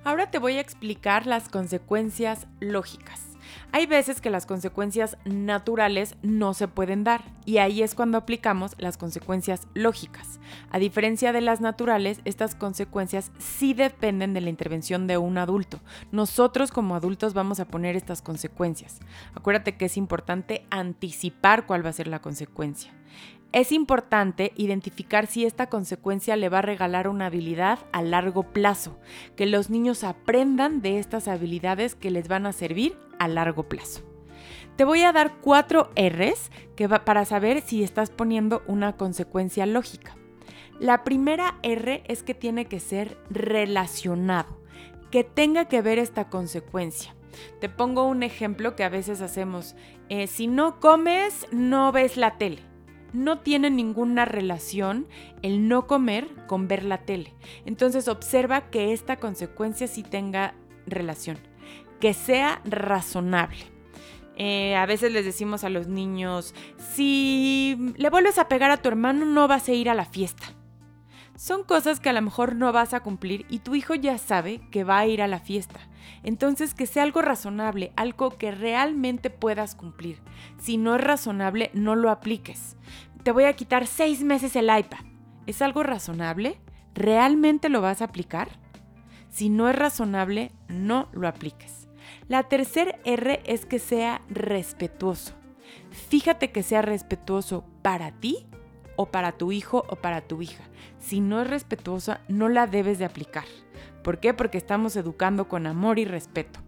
Ahora 0.04 0.32
te 0.32 0.40
voy 0.40 0.58
a 0.58 0.60
explicar 0.60 1.28
las 1.28 1.48
consecuencias 1.48 2.46
lógicas. 2.60 3.35
Hay 3.72 3.86
veces 3.86 4.22
que 4.22 4.30
las 4.30 4.46
consecuencias 4.46 5.18
naturales 5.26 6.16
no 6.22 6.54
se 6.54 6.68
pueden 6.68 7.04
dar 7.04 7.24
y 7.46 7.58
ahí 7.58 7.84
es 7.84 7.96
cuando 7.96 8.18
aplicamos 8.18 8.76
las 8.78 8.98
consecuencias 8.98 9.68
lógicas. 9.74 10.40
A 10.72 10.80
diferencia 10.80 11.34
de 11.34 11.42
las 11.42 11.62
naturales, 11.62 12.22
estas 12.26 12.56
consecuencias 12.56 13.32
sí 13.38 13.74
dependen 13.74 14.34
de 14.34 14.42
la 14.42 14.50
intervención 14.50 15.08
de 15.08 15.18
un 15.18 15.38
adulto. 15.38 15.80
Nosotros 16.12 16.72
como 16.72 16.96
adultos 16.96 17.34
vamos 17.34 17.60
a 17.60 17.66
poner 17.66 17.96
estas 17.96 18.22
consecuencias. 18.22 19.00
Acuérdate 19.34 19.76
que 19.78 19.86
es 19.86 19.98
importante 19.98 20.66
anticipar 20.70 21.66
cuál 21.66 21.86
va 21.86 21.90
a 21.90 21.94
ser 21.94 22.08
la 22.08 22.22
consecuencia. 22.22 22.92
Es 23.56 23.72
importante 23.72 24.52
identificar 24.58 25.28
si 25.28 25.46
esta 25.46 25.68
consecuencia 25.68 26.36
le 26.36 26.50
va 26.50 26.60
a 26.60 26.62
regalar 26.62 27.08
una 27.08 27.28
habilidad 27.28 27.80
a 27.94 28.02
largo 28.02 28.44
plazo, 28.44 29.00
que 29.38 29.46
los 29.46 29.70
niños 29.70 30.04
aprendan 30.04 30.82
de 30.82 31.00
estas 31.00 31.30
habilidades 31.30 31.96
que 31.96 32.12
les 32.12 32.28
van 32.28 32.48
a 32.48 32.52
servir 32.52 32.98
a 33.18 33.30
largo 33.30 33.70
plazo. 33.70 34.02
Te 34.76 34.84
voy 34.84 35.04
a 35.04 35.14
dar 35.14 35.38
cuatro 35.40 35.90
Rs 35.96 36.52
que 36.76 36.90
para 36.90 37.24
saber 37.24 37.62
si 37.62 37.82
estás 37.82 38.10
poniendo 38.10 38.62
una 38.68 38.98
consecuencia 38.98 39.66
lógica. 39.66 40.18
La 40.78 41.06
primera 41.06 41.58
R 41.64 42.04
es 42.10 42.24
que 42.24 42.34
tiene 42.34 42.66
que 42.66 42.82
ser 42.82 43.18
relacionado, 43.30 44.60
que 45.12 45.24
tenga 45.24 45.70
que 45.70 45.82
ver 45.82 45.98
esta 45.98 46.28
consecuencia. 46.28 47.16
Te 47.62 47.70
pongo 47.70 48.04
un 48.04 48.22
ejemplo 48.22 48.76
que 48.76 48.84
a 48.84 48.90
veces 48.90 49.22
hacemos. 49.22 49.78
Eh, 50.10 50.28
si 50.28 50.48
no 50.48 50.82
comes, 50.82 51.48
no 51.54 51.94
ves 51.94 52.18
la 52.18 52.38
tele. 52.38 52.75
No 53.16 53.40
tiene 53.40 53.70
ninguna 53.70 54.26
relación 54.26 55.08
el 55.42 55.68
no 55.68 55.88
comer 55.88 56.28
con 56.48 56.68
ver 56.68 56.84
la 56.84 57.00
tele. 57.00 57.34
Entonces 57.66 58.08
observa 58.08 58.70
que 58.70 58.94
esta 58.94 59.18
consecuencia 59.18 59.88
sí 59.88 60.04
tenga 60.04 60.54
relación, 60.86 61.38
que 62.00 62.14
sea 62.14 62.62
razonable. 62.66 63.76
Eh, 64.38 64.76
a 64.76 64.86
veces 64.86 65.14
les 65.14 65.24
decimos 65.24 65.64
a 65.64 65.70
los 65.70 65.88
niños, 65.88 66.54
si 66.78 67.94
le 67.96 68.10
vuelves 68.10 68.38
a 68.38 68.50
pegar 68.50 68.70
a 68.70 68.78
tu 68.78 68.90
hermano 68.90 69.26
no 69.26 69.48
vas 69.48 69.70
a 69.70 69.74
ir 69.74 69.90
a 69.90 69.96
la 69.96 70.06
fiesta. 70.06 70.46
Son 71.38 71.64
cosas 71.64 72.00
que 72.00 72.08
a 72.08 72.14
lo 72.14 72.22
mejor 72.22 72.56
no 72.56 72.72
vas 72.72 72.94
a 72.94 73.02
cumplir 73.02 73.46
y 73.50 73.60
tu 73.60 73.76
hijo 73.76 73.94
ya 73.94 74.18
sabe 74.18 74.62
que 74.72 74.86
va 74.86 75.00
a 75.00 75.08
ir 75.08 75.22
a 75.22 75.28
la 75.28 75.40
fiesta. 75.40 75.82
Entonces 76.24 76.74
que 76.74 76.86
sea 76.86 77.04
algo 77.04 77.22
razonable, 77.22 77.92
algo 77.98 78.38
que 78.38 78.52
realmente 78.52 79.30
puedas 79.30 79.76
cumplir. 79.76 80.22
Si 80.58 80.78
no 80.78 80.96
es 80.96 81.02
razonable, 81.02 81.72
no 81.74 81.96
lo 81.96 82.10
apliques. 82.10 82.78
Te 83.26 83.32
voy 83.32 83.46
a 83.46 83.54
quitar 83.54 83.88
seis 83.88 84.22
meses 84.22 84.56
el 84.56 84.66
iPad. 84.66 85.00
¿Es 85.48 85.64
algo 85.64 85.82
razonable? 85.82 86.62
¿Realmente 86.94 87.70
lo 87.70 87.82
vas 87.82 88.04
a 88.04 88.06
aplicar? 88.06 88.50
Si 89.30 89.50
no 89.50 89.68
es 89.68 89.76
razonable, 89.76 90.52
no 90.68 91.10
lo 91.12 91.28
apliques. 91.28 91.88
La 92.28 92.44
tercer 92.44 93.00
R 93.04 93.42
es 93.48 93.66
que 93.66 93.80
sea 93.80 94.22
respetuoso. 94.30 95.34
Fíjate 95.90 96.52
que 96.52 96.62
sea 96.62 96.84
respetuoso 96.84 97.66
para 97.82 98.12
ti 98.12 98.46
o 98.96 99.08
para 99.08 99.32
tu 99.32 99.52
hijo 99.52 99.86
o 99.90 99.96
para 99.96 100.22
tu 100.22 100.44
hija. 100.44 100.64
Si 101.00 101.20
no 101.20 101.42
es 101.42 101.50
respetuosa, 101.50 102.22
no 102.28 102.48
la 102.48 102.68
debes 102.68 103.00
de 103.00 103.06
aplicar. 103.06 103.46
¿Por 104.04 104.20
qué? 104.20 104.36
Porque 104.36 104.60
estamos 104.60 104.96
educando 104.98 105.48
con 105.48 105.66
amor 105.66 105.98
y 105.98 106.06
respeto. 106.06 106.60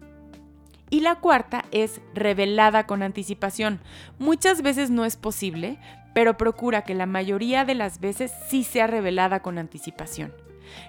Y 0.90 1.00
la 1.00 1.16
cuarta 1.16 1.66
es 1.70 2.00
revelada 2.14 2.86
con 2.86 3.02
anticipación. 3.02 3.80
Muchas 4.18 4.62
veces 4.62 4.90
no 4.90 5.04
es 5.04 5.16
posible, 5.16 5.78
pero 6.14 6.36
procura 6.36 6.82
que 6.82 6.94
la 6.94 7.06
mayoría 7.06 7.64
de 7.64 7.74
las 7.74 8.00
veces 8.00 8.32
sí 8.48 8.64
sea 8.64 8.86
revelada 8.86 9.40
con 9.40 9.58
anticipación. 9.58 10.32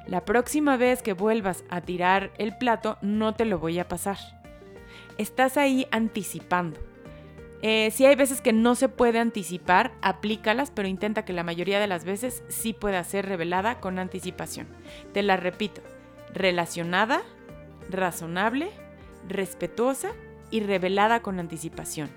La 0.08 0.26
próxima 0.26 0.78
vez 0.78 1.02
que 1.02 1.14
vuelvas 1.14 1.64
a 1.70 1.82
tirar 1.82 2.32
el 2.38 2.58
plato, 2.58 2.98
no 3.02 3.34
te 3.34 3.46
lo 3.46 3.60
voy 3.60 3.80
a 3.80 3.88
pasar 3.88 4.18
estás 5.20 5.58
ahí 5.58 5.86
anticipando. 5.92 6.80
Eh, 7.62 7.92
si 7.92 8.06
hay 8.06 8.16
veces 8.16 8.40
que 8.40 8.54
no 8.54 8.74
se 8.74 8.88
puede 8.88 9.20
anticipar, 9.20 9.92
aplícalas, 10.02 10.72
pero 10.72 10.88
intenta 10.88 11.26
que 11.26 11.34
la 11.34 11.44
mayoría 11.44 11.82
de 11.82 11.88
las 11.88 12.06
veces 12.06 12.42
sí 12.48 12.72
pueda 12.72 13.04
ser 13.04 13.26
revelada 13.26 13.82
con 13.82 14.00
anticipación. 14.00 14.68
Te 15.14 15.22
la 15.22 15.36
repito, 15.36 15.82
relacionada, 16.34 17.22
razonable, 17.90 18.70
respetuosa 19.28 20.12
y 20.52 20.62
revelada 20.62 21.22
con 21.22 21.38
anticipación. 21.38 22.10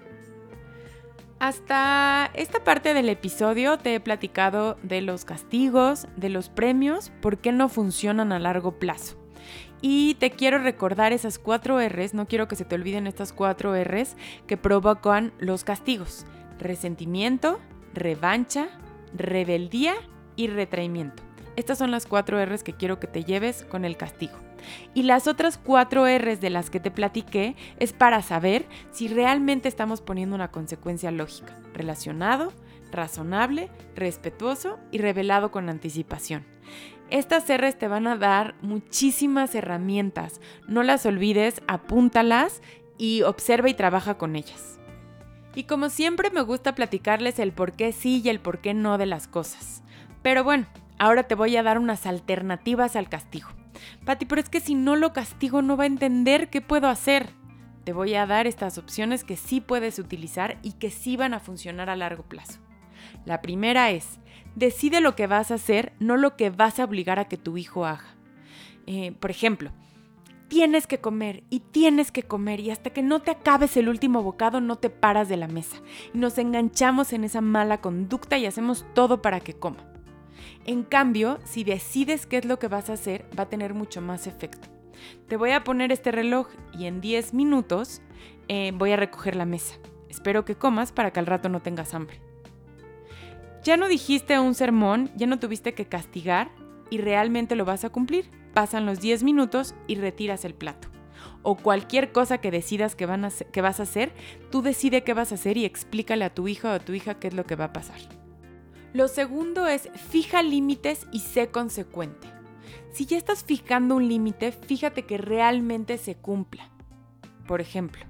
Hasta 1.42 2.30
esta 2.34 2.62
parte 2.62 2.94
del 2.94 3.08
episodio 3.08 3.76
te 3.76 3.96
he 3.96 3.98
platicado 3.98 4.78
de 4.84 5.00
los 5.00 5.24
castigos, 5.24 6.06
de 6.14 6.28
los 6.28 6.48
premios, 6.48 7.10
por 7.20 7.38
qué 7.38 7.50
no 7.50 7.68
funcionan 7.68 8.30
a 8.30 8.38
largo 8.38 8.78
plazo. 8.78 9.16
Y 9.80 10.14
te 10.20 10.30
quiero 10.30 10.58
recordar 10.58 11.12
esas 11.12 11.40
cuatro 11.40 11.80
R's, 11.80 12.14
no 12.14 12.28
quiero 12.28 12.46
que 12.46 12.54
se 12.54 12.64
te 12.64 12.76
olviden 12.76 13.08
estas 13.08 13.32
cuatro 13.32 13.74
R's 13.74 14.14
que 14.46 14.56
provocan 14.56 15.32
los 15.40 15.64
castigos. 15.64 16.26
Resentimiento, 16.60 17.58
revancha, 17.92 18.68
rebeldía 19.12 19.94
y 20.36 20.46
retraimiento. 20.46 21.24
Estas 21.56 21.76
son 21.76 21.90
las 21.90 22.06
cuatro 22.06 22.40
R's 22.40 22.62
que 22.62 22.74
quiero 22.74 23.00
que 23.00 23.08
te 23.08 23.24
lleves 23.24 23.64
con 23.64 23.84
el 23.84 23.96
castigo. 23.96 24.38
Y 24.94 25.02
las 25.04 25.26
otras 25.26 25.58
cuatro 25.58 26.06
R's 26.06 26.40
de 26.40 26.50
las 26.50 26.70
que 26.70 26.80
te 26.80 26.90
platiqué 26.90 27.56
es 27.78 27.92
para 27.92 28.22
saber 28.22 28.66
si 28.90 29.08
realmente 29.08 29.68
estamos 29.68 30.00
poniendo 30.00 30.34
una 30.34 30.50
consecuencia 30.50 31.10
lógica, 31.10 31.56
relacionado, 31.74 32.52
razonable, 32.90 33.70
respetuoso 33.94 34.78
y 34.90 34.98
revelado 34.98 35.50
con 35.50 35.68
anticipación. 35.68 36.44
Estas 37.10 37.44
R's 37.48 37.78
te 37.78 37.88
van 37.88 38.06
a 38.06 38.16
dar 38.16 38.54
muchísimas 38.62 39.54
herramientas. 39.54 40.40
No 40.66 40.82
las 40.82 41.04
olvides, 41.04 41.60
apúntalas 41.66 42.62
y 42.96 43.22
observa 43.22 43.68
y 43.68 43.74
trabaja 43.74 44.16
con 44.16 44.36
ellas. 44.36 44.78
Y 45.54 45.64
como 45.64 45.90
siempre 45.90 46.30
me 46.30 46.40
gusta 46.40 46.74
platicarles 46.74 47.38
el 47.38 47.52
por 47.52 47.72
qué 47.72 47.92
sí 47.92 48.22
y 48.24 48.30
el 48.30 48.40
por 48.40 48.60
qué 48.60 48.72
no 48.72 48.96
de 48.96 49.06
las 49.06 49.28
cosas. 49.28 49.82
Pero 50.22 50.44
bueno, 50.44 50.66
ahora 50.98 51.24
te 51.24 51.34
voy 51.34 51.56
a 51.56 51.62
dar 51.62 51.78
unas 51.78 52.06
alternativas 52.06 52.96
al 52.96 53.08
castigo. 53.08 53.48
Pati, 54.04 54.26
pero 54.26 54.40
es 54.40 54.48
que 54.48 54.60
si 54.60 54.74
no 54.74 54.96
lo 54.96 55.12
castigo 55.12 55.62
no 55.62 55.76
va 55.76 55.84
a 55.84 55.88
entender 55.88 56.50
qué 56.50 56.60
puedo 56.60 56.88
hacer. 56.88 57.30
Te 57.84 57.92
voy 57.92 58.14
a 58.14 58.26
dar 58.26 58.46
estas 58.46 58.78
opciones 58.78 59.24
que 59.24 59.36
sí 59.36 59.60
puedes 59.60 59.98
utilizar 59.98 60.58
y 60.62 60.72
que 60.72 60.90
sí 60.90 61.16
van 61.16 61.34
a 61.34 61.40
funcionar 61.40 61.90
a 61.90 61.96
largo 61.96 62.22
plazo. 62.22 62.60
La 63.24 63.42
primera 63.42 63.90
es, 63.90 64.20
Decide 64.54 65.00
lo 65.00 65.16
que 65.16 65.26
vas 65.26 65.50
a 65.50 65.54
hacer, 65.54 65.92
no 65.98 66.16
lo 66.16 66.36
que 66.36 66.50
vas 66.50 66.78
a 66.78 66.84
obligar 66.84 67.18
a 67.18 67.26
que 67.26 67.38
tu 67.38 67.56
hijo 67.56 67.86
haga. 67.86 68.16
Eh, 68.86 69.12
por 69.12 69.30
ejemplo, 69.30 69.70
tienes 70.48 70.86
que 70.86 70.98
comer 70.98 71.42
y 71.48 71.60
tienes 71.60 72.12
que 72.12 72.24
comer 72.24 72.60
y 72.60 72.70
hasta 72.70 72.90
que 72.90 73.02
no 73.02 73.20
te 73.20 73.30
acabes 73.30 73.76
el 73.76 73.88
último 73.88 74.22
bocado 74.22 74.60
no 74.60 74.76
te 74.76 74.90
paras 74.90 75.28
de 75.28 75.38
la 75.38 75.48
mesa. 75.48 75.78
Y 76.12 76.18
nos 76.18 76.36
enganchamos 76.36 77.14
en 77.14 77.24
esa 77.24 77.40
mala 77.40 77.80
conducta 77.80 78.36
y 78.36 78.44
hacemos 78.44 78.84
todo 78.94 79.22
para 79.22 79.40
que 79.40 79.54
coma. 79.54 79.91
En 80.64 80.82
cambio, 80.82 81.38
si 81.44 81.64
decides 81.64 82.26
qué 82.26 82.38
es 82.38 82.44
lo 82.44 82.58
que 82.58 82.68
vas 82.68 82.90
a 82.90 82.94
hacer, 82.94 83.26
va 83.38 83.44
a 83.44 83.48
tener 83.48 83.74
mucho 83.74 84.00
más 84.00 84.26
efecto. 84.26 84.68
Te 85.28 85.36
voy 85.36 85.50
a 85.50 85.64
poner 85.64 85.92
este 85.92 86.12
reloj 86.12 86.48
y 86.78 86.86
en 86.86 87.00
10 87.00 87.34
minutos 87.34 88.02
eh, 88.48 88.72
voy 88.74 88.92
a 88.92 88.96
recoger 88.96 89.36
la 89.36 89.46
mesa. 89.46 89.76
Espero 90.08 90.44
que 90.44 90.54
comas 90.54 90.92
para 90.92 91.12
que 91.12 91.20
al 91.20 91.26
rato 91.26 91.48
no 91.48 91.60
tengas 91.60 91.94
hambre. 91.94 92.20
Ya 93.64 93.76
no 93.76 93.88
dijiste 93.88 94.38
un 94.38 94.54
sermón, 94.54 95.10
ya 95.16 95.26
no 95.26 95.38
tuviste 95.38 95.74
que 95.74 95.86
castigar 95.86 96.50
y 96.90 96.98
realmente 96.98 97.56
lo 97.56 97.64
vas 97.64 97.84
a 97.84 97.90
cumplir. 97.90 98.30
Pasan 98.54 98.86
los 98.86 99.00
10 99.00 99.22
minutos 99.22 99.74
y 99.86 99.94
retiras 99.94 100.44
el 100.44 100.54
plato. 100.54 100.88
O 101.42 101.56
cualquier 101.56 102.12
cosa 102.12 102.38
que 102.38 102.50
decidas 102.50 102.94
que, 102.94 103.06
que 103.52 103.60
vas 103.62 103.80
a 103.80 103.82
hacer, 103.84 104.12
tú 104.50 104.62
decide 104.62 105.02
qué 105.02 105.14
vas 105.14 105.32
a 105.32 105.36
hacer 105.36 105.56
y 105.56 105.64
explícale 105.64 106.24
a 106.24 106.34
tu 106.34 106.48
hijo 106.48 106.68
o 106.68 106.72
a 106.72 106.80
tu 106.80 106.92
hija 106.92 107.14
qué 107.14 107.28
es 107.28 107.34
lo 107.34 107.44
que 107.44 107.56
va 107.56 107.66
a 107.66 107.72
pasar. 107.72 108.21
Lo 108.92 109.08
segundo 109.08 109.66
es 109.66 109.88
fija 110.10 110.42
límites 110.42 111.06
y 111.12 111.20
sé 111.20 111.48
consecuente. 111.48 112.28
Si 112.92 113.06
ya 113.06 113.16
estás 113.16 113.42
fijando 113.42 113.96
un 113.96 114.06
límite, 114.06 114.52
fíjate 114.52 115.04
que 115.04 115.16
realmente 115.16 115.96
se 115.96 116.14
cumpla. 116.14 116.68
Por 117.46 117.60
ejemplo, 117.62 118.04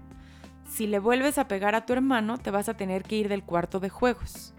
si 0.68 0.88
le 0.88 0.98
vuelves 0.98 1.38
a 1.38 1.46
pegar 1.46 1.74
a 1.74 1.86
tu 1.86 1.92
hermano, 1.92 2.38
te 2.38 2.50
vas 2.50 2.68
a 2.68 2.76
tener 2.76 3.04
que 3.04 3.16
ir 3.16 3.28
del 3.28 3.44
cuarto 3.44 3.78
de 3.78 3.90
juegos 3.90 4.54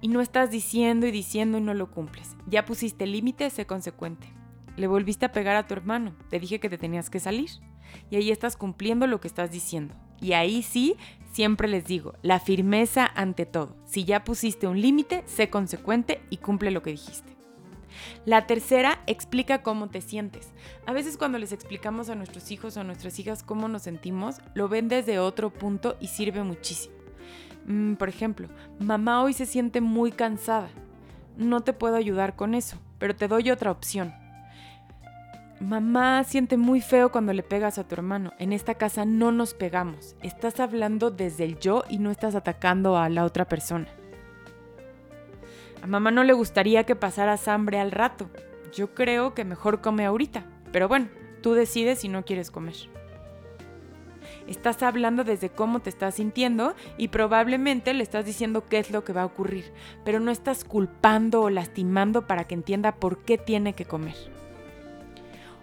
y 0.00 0.08
no 0.08 0.20
estás 0.20 0.50
diciendo 0.50 1.06
y 1.06 1.10
diciendo 1.10 1.58
y 1.58 1.60
no 1.60 1.74
lo 1.74 1.90
cumples. 1.90 2.36
Ya 2.46 2.64
pusiste 2.64 3.06
límite, 3.06 3.50
sé 3.50 3.66
consecuente. 3.66 4.28
Le 4.76 4.86
volviste 4.86 5.26
a 5.26 5.32
pegar 5.32 5.56
a 5.56 5.66
tu 5.66 5.74
hermano, 5.74 6.14
te 6.30 6.38
dije 6.38 6.60
que 6.60 6.70
te 6.70 6.78
tenías 6.78 7.10
que 7.10 7.20
salir. 7.20 7.50
Y 8.10 8.16
ahí 8.16 8.30
estás 8.30 8.56
cumpliendo 8.56 9.06
lo 9.06 9.20
que 9.20 9.28
estás 9.28 9.50
diciendo. 9.50 9.94
Y 10.20 10.32
ahí 10.32 10.62
sí, 10.62 10.96
siempre 11.38 11.68
les 11.68 11.84
digo, 11.84 12.14
la 12.22 12.40
firmeza 12.40 13.08
ante 13.14 13.46
todo. 13.46 13.76
Si 13.84 14.04
ya 14.04 14.24
pusiste 14.24 14.66
un 14.66 14.80
límite, 14.80 15.22
sé 15.26 15.50
consecuente 15.50 16.20
y 16.30 16.38
cumple 16.38 16.72
lo 16.72 16.82
que 16.82 16.90
dijiste. 16.90 17.36
La 18.24 18.48
tercera, 18.48 19.04
explica 19.06 19.62
cómo 19.62 19.88
te 19.88 20.00
sientes. 20.00 20.48
A 20.84 20.92
veces 20.92 21.16
cuando 21.16 21.38
les 21.38 21.52
explicamos 21.52 22.08
a 22.08 22.16
nuestros 22.16 22.50
hijos 22.50 22.76
o 22.76 22.80
a 22.80 22.82
nuestras 22.82 23.20
hijas 23.20 23.44
cómo 23.44 23.68
nos 23.68 23.82
sentimos, 23.82 24.38
lo 24.54 24.68
ven 24.68 24.88
desde 24.88 25.20
otro 25.20 25.50
punto 25.50 25.96
y 26.00 26.08
sirve 26.08 26.42
muchísimo. 26.42 26.96
Mm, 27.66 27.94
por 27.94 28.08
ejemplo, 28.08 28.48
mamá 28.80 29.22
hoy 29.22 29.32
se 29.32 29.46
siente 29.46 29.80
muy 29.80 30.10
cansada. 30.10 30.70
No 31.36 31.60
te 31.60 31.72
puedo 31.72 31.94
ayudar 31.94 32.34
con 32.34 32.56
eso, 32.56 32.78
pero 32.98 33.14
te 33.14 33.28
doy 33.28 33.52
otra 33.52 33.70
opción. 33.70 34.12
Mamá 35.60 36.22
siente 36.22 36.56
muy 36.56 36.80
feo 36.80 37.10
cuando 37.10 37.32
le 37.32 37.42
pegas 37.42 37.78
a 37.78 37.84
tu 37.88 37.96
hermano. 37.96 38.32
En 38.38 38.52
esta 38.52 38.74
casa 38.74 39.04
no 39.04 39.32
nos 39.32 39.54
pegamos. 39.54 40.14
Estás 40.22 40.60
hablando 40.60 41.10
desde 41.10 41.42
el 41.42 41.58
yo 41.58 41.82
y 41.88 41.98
no 41.98 42.12
estás 42.12 42.36
atacando 42.36 42.96
a 42.96 43.08
la 43.08 43.24
otra 43.24 43.48
persona. 43.48 43.88
A 45.82 45.88
mamá 45.88 46.12
no 46.12 46.22
le 46.22 46.32
gustaría 46.32 46.84
que 46.84 46.94
pasaras 46.94 47.48
hambre 47.48 47.80
al 47.80 47.90
rato. 47.90 48.30
Yo 48.72 48.94
creo 48.94 49.34
que 49.34 49.44
mejor 49.44 49.80
come 49.80 50.06
ahorita. 50.06 50.46
Pero 50.70 50.86
bueno, 50.86 51.08
tú 51.42 51.54
decides 51.54 51.98
si 51.98 52.08
no 52.08 52.24
quieres 52.24 52.52
comer. 52.52 52.76
Estás 54.46 54.84
hablando 54.84 55.24
desde 55.24 55.50
cómo 55.50 55.80
te 55.80 55.90
estás 55.90 56.14
sintiendo 56.14 56.76
y 56.98 57.08
probablemente 57.08 57.94
le 57.94 58.04
estás 58.04 58.24
diciendo 58.24 58.64
qué 58.68 58.78
es 58.78 58.92
lo 58.92 59.02
que 59.02 59.12
va 59.12 59.22
a 59.22 59.26
ocurrir, 59.26 59.72
pero 60.04 60.20
no 60.20 60.30
estás 60.30 60.64
culpando 60.64 61.42
o 61.42 61.50
lastimando 61.50 62.26
para 62.26 62.44
que 62.44 62.54
entienda 62.54 62.94
por 62.94 63.24
qué 63.24 63.38
tiene 63.38 63.72
que 63.74 63.84
comer. 63.84 64.14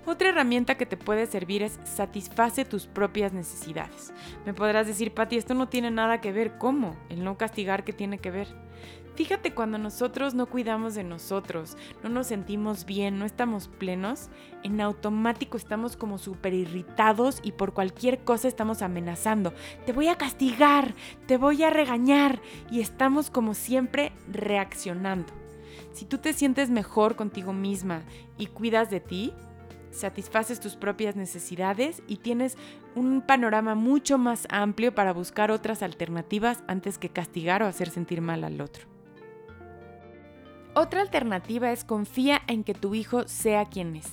Otra 0.07 0.29
herramienta 0.29 0.75
que 0.75 0.85
te 0.85 0.97
puede 0.97 1.25
servir 1.25 1.63
es 1.63 1.79
satisface 1.83 2.63
tus 2.63 2.85
propias 2.85 3.33
necesidades. 3.33 4.13
Me 4.45 4.53
podrás 4.53 4.85
decir, 4.85 5.13
Patti, 5.13 5.35
esto 5.35 5.55
no 5.55 5.67
tiene 5.67 5.89
nada 5.89 6.21
que 6.21 6.31
ver. 6.31 6.59
¿Cómo? 6.59 6.95
El 7.09 7.23
no 7.23 7.37
castigar, 7.37 7.83
¿qué 7.83 7.91
tiene 7.91 8.19
que 8.19 8.29
ver? 8.29 8.47
Fíjate 9.15 9.53
cuando 9.53 9.77
nosotros 9.77 10.33
no 10.33 10.45
cuidamos 10.45 10.93
de 10.93 11.05
nosotros, 11.05 11.77
no 12.03 12.09
nos 12.09 12.27
sentimos 12.27 12.85
bien, 12.85 13.17
no 13.17 13.23
estamos 13.23 13.69
plenos, 13.69 14.27
en 14.61 14.81
automático 14.81 15.55
estamos 15.55 15.95
como 15.95 16.17
súper 16.17 16.53
irritados 16.53 17.39
y 17.41 17.53
por 17.53 17.73
cualquier 17.73 18.25
cosa 18.25 18.49
estamos 18.49 18.81
amenazando. 18.81 19.53
Te 19.85 19.93
voy 19.93 20.09
a 20.09 20.17
castigar, 20.17 20.95
te 21.27 21.37
voy 21.37 21.63
a 21.63 21.69
regañar 21.69 22.41
y 22.69 22.81
estamos 22.81 23.29
como 23.29 23.53
siempre 23.53 24.11
reaccionando. 24.29 25.31
Si 25.93 26.03
tú 26.03 26.17
te 26.17 26.33
sientes 26.33 26.69
mejor 26.69 27.15
contigo 27.15 27.53
misma 27.53 28.03
y 28.37 28.47
cuidas 28.47 28.89
de 28.89 28.99
ti, 28.99 29.33
satisfaces 29.95 30.59
tus 30.59 30.75
propias 30.75 31.15
necesidades 31.15 32.03
y 32.07 32.17
tienes 32.17 32.57
un 32.95 33.21
panorama 33.21 33.75
mucho 33.75 34.17
más 34.17 34.47
amplio 34.49 34.93
para 34.93 35.13
buscar 35.13 35.51
otras 35.51 35.81
alternativas 35.81 36.63
antes 36.67 36.97
que 36.97 37.09
castigar 37.09 37.63
o 37.63 37.67
hacer 37.67 37.89
sentir 37.89 38.21
mal 38.21 38.43
al 38.43 38.61
otro. 38.61 38.87
Otra 40.73 41.01
alternativa 41.01 41.71
es 41.71 41.85
confía 41.85 42.41
en 42.47 42.65
que 42.65 42.73
tu 42.73 42.95
hijo 42.95 43.27
sea 43.27 43.65
quien 43.65 43.95
es. 43.95 44.11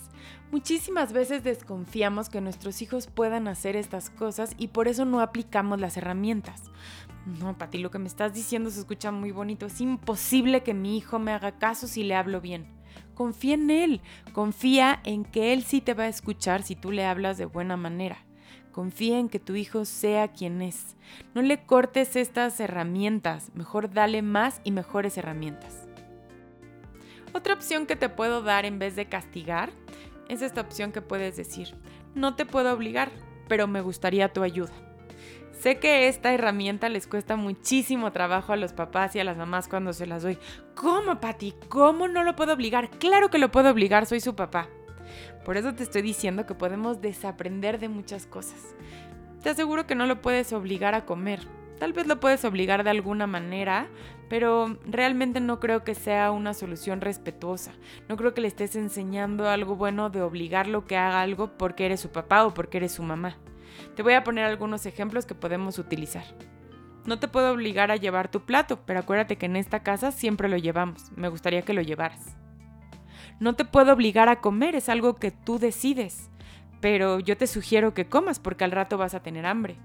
Muchísimas 0.52 1.12
veces 1.12 1.42
desconfiamos 1.42 2.28
que 2.28 2.40
nuestros 2.40 2.82
hijos 2.82 3.08
puedan 3.08 3.48
hacer 3.48 3.74
estas 3.74 4.10
cosas 4.10 4.54
y 4.58 4.68
por 4.68 4.86
eso 4.86 5.04
no 5.04 5.20
aplicamos 5.20 5.80
las 5.80 5.96
herramientas. 5.96 6.70
No, 7.26 7.56
Pati, 7.56 7.78
lo 7.78 7.90
que 7.90 7.98
me 7.98 8.06
estás 8.06 8.34
diciendo 8.34 8.70
se 8.70 8.80
escucha 8.80 9.10
muy 9.10 9.32
bonito. 9.32 9.66
Es 9.66 9.80
imposible 9.80 10.62
que 10.62 10.74
mi 10.74 10.96
hijo 10.96 11.18
me 11.18 11.32
haga 11.32 11.58
caso 11.58 11.88
si 11.88 12.04
le 12.04 12.14
hablo 12.14 12.40
bien. 12.40 12.66
Confía 13.14 13.54
en 13.54 13.70
él, 13.70 14.00
confía 14.32 15.00
en 15.04 15.24
que 15.24 15.52
él 15.52 15.62
sí 15.62 15.80
te 15.80 15.94
va 15.94 16.04
a 16.04 16.08
escuchar 16.08 16.62
si 16.62 16.76
tú 16.76 16.92
le 16.92 17.04
hablas 17.04 17.38
de 17.38 17.44
buena 17.44 17.76
manera. 17.76 18.18
Confía 18.72 19.18
en 19.18 19.28
que 19.28 19.38
tu 19.38 19.54
hijo 19.54 19.84
sea 19.84 20.28
quien 20.28 20.62
es. 20.62 20.96
No 21.34 21.42
le 21.42 21.64
cortes 21.64 22.16
estas 22.16 22.58
herramientas, 22.58 23.50
mejor 23.54 23.92
dale 23.92 24.22
más 24.22 24.60
y 24.64 24.70
mejores 24.70 25.18
herramientas. 25.18 25.86
Otra 27.34 27.54
opción 27.54 27.86
que 27.86 27.96
te 27.96 28.08
puedo 28.08 28.42
dar 28.42 28.64
en 28.64 28.78
vez 28.78 28.96
de 28.96 29.06
castigar 29.06 29.70
es 30.28 30.42
esta 30.42 30.62
opción 30.62 30.92
que 30.92 31.02
puedes 31.02 31.36
decir, 31.36 31.74
no 32.14 32.34
te 32.34 32.46
puedo 32.46 32.72
obligar, 32.72 33.10
pero 33.48 33.66
me 33.66 33.80
gustaría 33.82 34.32
tu 34.32 34.42
ayuda. 34.42 34.72
Sé 35.62 35.78
que 35.78 36.08
esta 36.08 36.34
herramienta 36.34 36.88
les 36.88 37.06
cuesta 37.06 37.36
muchísimo 37.36 38.10
trabajo 38.10 38.52
a 38.52 38.56
los 38.56 38.72
papás 38.72 39.14
y 39.14 39.20
a 39.20 39.24
las 39.24 39.36
mamás 39.36 39.68
cuando 39.68 39.92
se 39.92 40.06
las 40.06 40.24
doy. 40.24 40.36
¿Cómo, 40.74 41.20
Patti? 41.20 41.54
¿Cómo 41.68 42.08
no 42.08 42.24
lo 42.24 42.34
puedo 42.34 42.52
obligar? 42.52 42.90
Claro 42.90 43.30
que 43.30 43.38
lo 43.38 43.52
puedo 43.52 43.70
obligar, 43.70 44.06
soy 44.06 44.18
su 44.18 44.34
papá. 44.34 44.66
Por 45.44 45.56
eso 45.56 45.72
te 45.72 45.84
estoy 45.84 46.02
diciendo 46.02 46.46
que 46.46 46.56
podemos 46.56 47.00
desaprender 47.00 47.78
de 47.78 47.88
muchas 47.88 48.26
cosas. 48.26 48.74
Te 49.40 49.50
aseguro 49.50 49.86
que 49.86 49.94
no 49.94 50.06
lo 50.06 50.20
puedes 50.20 50.52
obligar 50.52 50.96
a 50.96 51.06
comer, 51.06 51.46
Tal 51.78 51.92
vez 51.92 52.06
lo 52.06 52.20
puedes 52.20 52.44
obligar 52.44 52.84
de 52.84 52.90
alguna 52.90 53.26
manera, 53.26 53.88
pero 54.28 54.78
realmente 54.84 55.40
no 55.40 55.58
creo 55.58 55.82
que 55.82 55.96
sea 55.96 56.30
una 56.30 56.54
solución 56.54 57.00
respetuosa. 57.00 57.72
No 58.08 58.16
creo 58.16 58.34
que 58.34 58.40
le 58.40 58.46
estés 58.46 58.76
enseñando 58.76 59.48
algo 59.48 59.74
bueno 59.74 60.08
de 60.08 60.22
obligarlo 60.22 60.86
que 60.86 60.96
haga 60.96 61.22
algo 61.22 61.56
porque 61.58 61.86
eres 61.86 61.98
su 61.98 62.10
papá 62.10 62.46
o 62.46 62.54
porque 62.54 62.76
eres 62.76 62.92
su 62.92 63.02
mamá. 63.02 63.36
Te 63.94 64.02
voy 64.02 64.14
a 64.14 64.24
poner 64.24 64.44
algunos 64.44 64.86
ejemplos 64.86 65.26
que 65.26 65.34
podemos 65.34 65.78
utilizar. 65.78 66.24
No 67.04 67.18
te 67.18 67.28
puedo 67.28 67.52
obligar 67.52 67.90
a 67.90 67.96
llevar 67.96 68.30
tu 68.30 68.42
plato, 68.42 68.80
pero 68.86 69.00
acuérdate 69.00 69.36
que 69.36 69.46
en 69.46 69.56
esta 69.56 69.82
casa 69.82 70.12
siempre 70.12 70.48
lo 70.48 70.56
llevamos. 70.56 71.10
Me 71.16 71.28
gustaría 71.28 71.62
que 71.62 71.74
lo 71.74 71.82
llevaras. 71.82 72.36
No 73.40 73.54
te 73.54 73.64
puedo 73.64 73.92
obligar 73.92 74.28
a 74.28 74.40
comer, 74.40 74.76
es 74.76 74.88
algo 74.88 75.16
que 75.16 75.30
tú 75.30 75.58
decides. 75.58 76.30
Pero 76.80 77.18
yo 77.18 77.36
te 77.36 77.46
sugiero 77.46 77.94
que 77.94 78.08
comas 78.08 78.38
porque 78.38 78.64
al 78.64 78.70
rato 78.70 78.98
vas 78.98 79.14
a 79.14 79.22
tener 79.22 79.46
hambre 79.46 79.78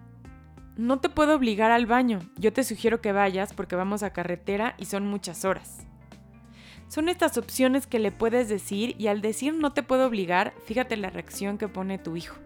no 0.77 0.99
te 0.99 1.09
puedo 1.09 1.35
obligar 1.35 1.71
al 1.71 1.87
baño, 1.87 2.19
yo 2.37 2.53
te 2.53 2.63
sugiero 2.63 3.01
que 3.01 3.11
vayas 3.11 3.53
porque 3.53 3.75
vamos 3.75 4.03
a 4.03 4.13
carretera 4.13 4.75
y 4.77 4.85
son 4.85 5.07
muchas 5.07 5.43
horas. 5.43 5.87
Son 6.87 7.09
estas 7.09 7.37
opciones 7.37 7.87
que 7.87 7.99
le 7.99 8.11
puedes 8.11 8.47
decir 8.47 8.95
y 8.99 9.07
al 9.07 9.21
decir 9.21 9.55
no 9.55 9.73
te 9.73 9.83
puedo 9.83 10.05
obligar, 10.05 10.53
fíjate 10.65 10.95
la 10.95 11.09
reacción 11.09 11.57
que 11.57 11.67
pone 11.67 11.97
tu 11.97 12.15
hijo. 12.15 12.37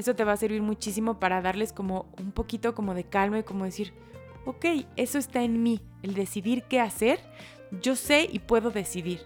Eso 0.00 0.16
te 0.16 0.24
va 0.24 0.32
a 0.32 0.38
servir 0.38 0.62
muchísimo 0.62 1.20
para 1.20 1.42
darles 1.42 1.74
como 1.74 2.06
un 2.18 2.32
poquito 2.32 2.74
como 2.74 2.94
de 2.94 3.04
calma 3.04 3.40
y 3.40 3.42
como 3.42 3.66
decir, 3.66 3.92
ok, 4.46 4.64
eso 4.96 5.18
está 5.18 5.42
en 5.42 5.62
mí, 5.62 5.82
el 6.02 6.14
decidir 6.14 6.62
qué 6.62 6.80
hacer, 6.80 7.20
yo 7.82 7.96
sé 7.96 8.26
y 8.32 8.38
puedo 8.38 8.70
decidir. 8.70 9.20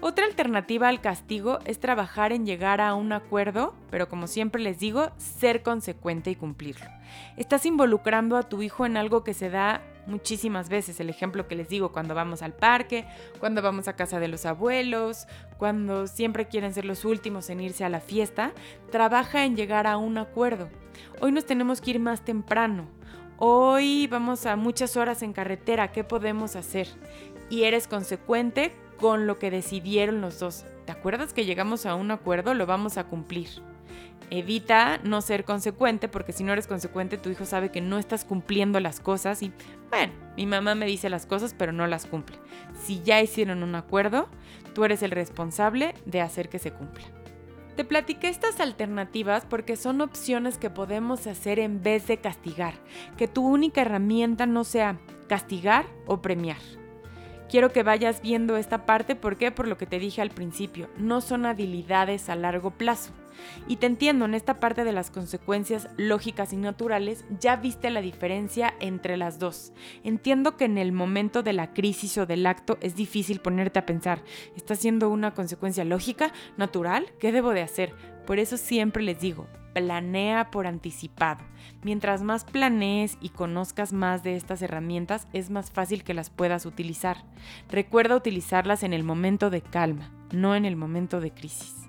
Otra 0.00 0.26
alternativa 0.26 0.86
al 0.86 1.00
castigo 1.00 1.58
es 1.64 1.80
trabajar 1.80 2.30
en 2.30 2.46
llegar 2.46 2.80
a 2.80 2.94
un 2.94 3.12
acuerdo, 3.12 3.74
pero 3.90 4.08
como 4.08 4.28
siempre 4.28 4.62
les 4.62 4.78
digo, 4.78 5.10
ser 5.16 5.64
consecuente 5.64 6.30
y 6.30 6.36
cumplirlo. 6.36 6.86
Estás 7.36 7.66
involucrando 7.66 8.36
a 8.36 8.48
tu 8.48 8.62
hijo 8.62 8.86
en 8.86 8.96
algo 8.96 9.24
que 9.24 9.34
se 9.34 9.50
da 9.50 9.82
muchísimas 10.10 10.68
veces. 10.68 11.00
El 11.00 11.08
ejemplo 11.08 11.48
que 11.48 11.54
les 11.54 11.68
digo, 11.68 11.92
cuando 11.92 12.14
vamos 12.14 12.42
al 12.42 12.52
parque, 12.52 13.06
cuando 13.38 13.62
vamos 13.62 13.88
a 13.88 13.96
casa 13.96 14.20
de 14.20 14.28
los 14.28 14.44
abuelos, 14.44 15.26
cuando 15.56 16.06
siempre 16.06 16.48
quieren 16.48 16.74
ser 16.74 16.84
los 16.84 17.04
últimos 17.04 17.48
en 17.50 17.60
irse 17.60 17.84
a 17.84 17.88
la 17.88 18.00
fiesta, 18.00 18.52
trabaja 18.90 19.44
en 19.44 19.56
llegar 19.56 19.86
a 19.86 19.96
un 19.96 20.18
acuerdo. 20.18 20.68
Hoy 21.20 21.32
nos 21.32 21.46
tenemos 21.46 21.80
que 21.80 21.92
ir 21.92 22.00
más 22.00 22.24
temprano. 22.24 22.88
Hoy 23.38 24.06
vamos 24.06 24.44
a 24.44 24.56
muchas 24.56 24.96
horas 24.96 25.22
en 25.22 25.32
carretera, 25.32 25.92
¿qué 25.92 26.04
podemos 26.04 26.56
hacer? 26.56 26.88
Y 27.48 27.62
eres 27.62 27.88
consecuente 27.88 28.72
con 28.98 29.26
lo 29.26 29.38
que 29.38 29.50
decidieron 29.50 30.20
los 30.20 30.38
dos. 30.38 30.66
¿Te 30.84 30.92
acuerdas 30.92 31.32
que 31.32 31.46
llegamos 31.46 31.86
a 31.86 31.94
un 31.94 32.10
acuerdo? 32.10 32.52
Lo 32.52 32.66
vamos 32.66 32.98
a 32.98 33.04
cumplir. 33.04 33.48
Evita 34.30 35.00
no 35.02 35.22
ser 35.22 35.44
consecuente 35.44 36.08
porque 36.08 36.32
si 36.32 36.44
no 36.44 36.52
eres 36.52 36.68
consecuente 36.68 37.18
tu 37.18 37.30
hijo 37.30 37.44
sabe 37.44 37.72
que 37.72 37.80
no 37.80 37.98
estás 37.98 38.24
cumpliendo 38.24 38.78
las 38.78 39.00
cosas 39.00 39.42
y 39.42 39.52
bueno, 39.90 40.12
mi 40.36 40.46
mamá 40.46 40.76
me 40.76 40.86
dice 40.86 41.10
las 41.10 41.26
cosas 41.26 41.54
pero 41.58 41.72
no 41.72 41.86
las 41.88 42.06
cumple. 42.06 42.36
Si 42.80 43.02
ya 43.02 43.20
hicieron 43.20 43.64
un 43.64 43.74
acuerdo, 43.74 44.28
tú 44.72 44.84
eres 44.84 45.02
el 45.02 45.10
responsable 45.10 45.94
de 46.06 46.20
hacer 46.20 46.48
que 46.48 46.60
se 46.60 46.70
cumpla. 46.70 47.04
Te 47.74 47.84
platiqué 47.84 48.28
estas 48.28 48.60
alternativas 48.60 49.46
porque 49.46 49.74
son 49.74 50.00
opciones 50.00 50.58
que 50.58 50.70
podemos 50.70 51.26
hacer 51.26 51.58
en 51.58 51.82
vez 51.82 52.06
de 52.06 52.18
castigar, 52.18 52.74
que 53.16 53.26
tu 53.26 53.46
única 53.46 53.80
herramienta 53.80 54.46
no 54.46 54.64
sea 54.64 54.98
castigar 55.28 55.86
o 56.06 56.20
premiar. 56.20 56.58
Quiero 57.50 57.72
que 57.72 57.82
vayas 57.82 58.22
viendo 58.22 58.56
esta 58.56 58.86
parte, 58.86 59.16
¿por 59.16 59.36
qué? 59.36 59.50
Por 59.50 59.66
lo 59.66 59.76
que 59.76 59.84
te 59.84 59.98
dije 59.98 60.22
al 60.22 60.30
principio, 60.30 60.88
no 60.96 61.20
son 61.20 61.46
habilidades 61.46 62.28
a 62.28 62.36
largo 62.36 62.70
plazo. 62.70 63.10
Y 63.66 63.76
te 63.76 63.86
entiendo, 63.86 64.24
en 64.24 64.34
esta 64.34 64.60
parte 64.60 64.84
de 64.84 64.92
las 64.92 65.10
consecuencias 65.10 65.88
lógicas 65.96 66.52
y 66.52 66.56
naturales, 66.56 67.24
ya 67.40 67.56
viste 67.56 67.90
la 67.90 68.02
diferencia 68.02 68.74
entre 68.78 69.16
las 69.16 69.40
dos. 69.40 69.72
Entiendo 70.04 70.56
que 70.56 70.66
en 70.66 70.78
el 70.78 70.92
momento 70.92 71.42
de 71.42 71.52
la 71.52 71.72
crisis 71.72 72.18
o 72.18 72.26
del 72.26 72.46
acto 72.46 72.78
es 72.82 72.94
difícil 72.94 73.40
ponerte 73.40 73.80
a 73.80 73.86
pensar, 73.86 74.22
¿está 74.54 74.76
siendo 74.76 75.08
una 75.08 75.34
consecuencia 75.34 75.84
lógica, 75.84 76.32
natural? 76.56 77.06
¿Qué 77.18 77.32
debo 77.32 77.50
de 77.50 77.62
hacer? 77.62 77.94
Por 78.26 78.38
eso 78.38 78.58
siempre 78.58 79.02
les 79.02 79.18
digo, 79.18 79.48
planea 79.72 80.50
por 80.50 80.66
anticipado. 80.66 81.44
Mientras 81.82 82.22
más 82.22 82.44
planees 82.44 83.16
y 83.20 83.30
conozcas 83.30 83.92
más 83.92 84.22
de 84.22 84.36
estas 84.36 84.62
herramientas, 84.62 85.26
es 85.32 85.50
más 85.50 85.70
fácil 85.70 86.04
que 86.04 86.14
las 86.14 86.30
puedas 86.30 86.66
utilizar. 86.66 87.24
Recuerda 87.68 88.16
utilizarlas 88.16 88.82
en 88.82 88.92
el 88.92 89.04
momento 89.04 89.50
de 89.50 89.62
calma, 89.62 90.10
no 90.32 90.54
en 90.54 90.64
el 90.64 90.76
momento 90.76 91.20
de 91.20 91.30
crisis. 91.30 91.80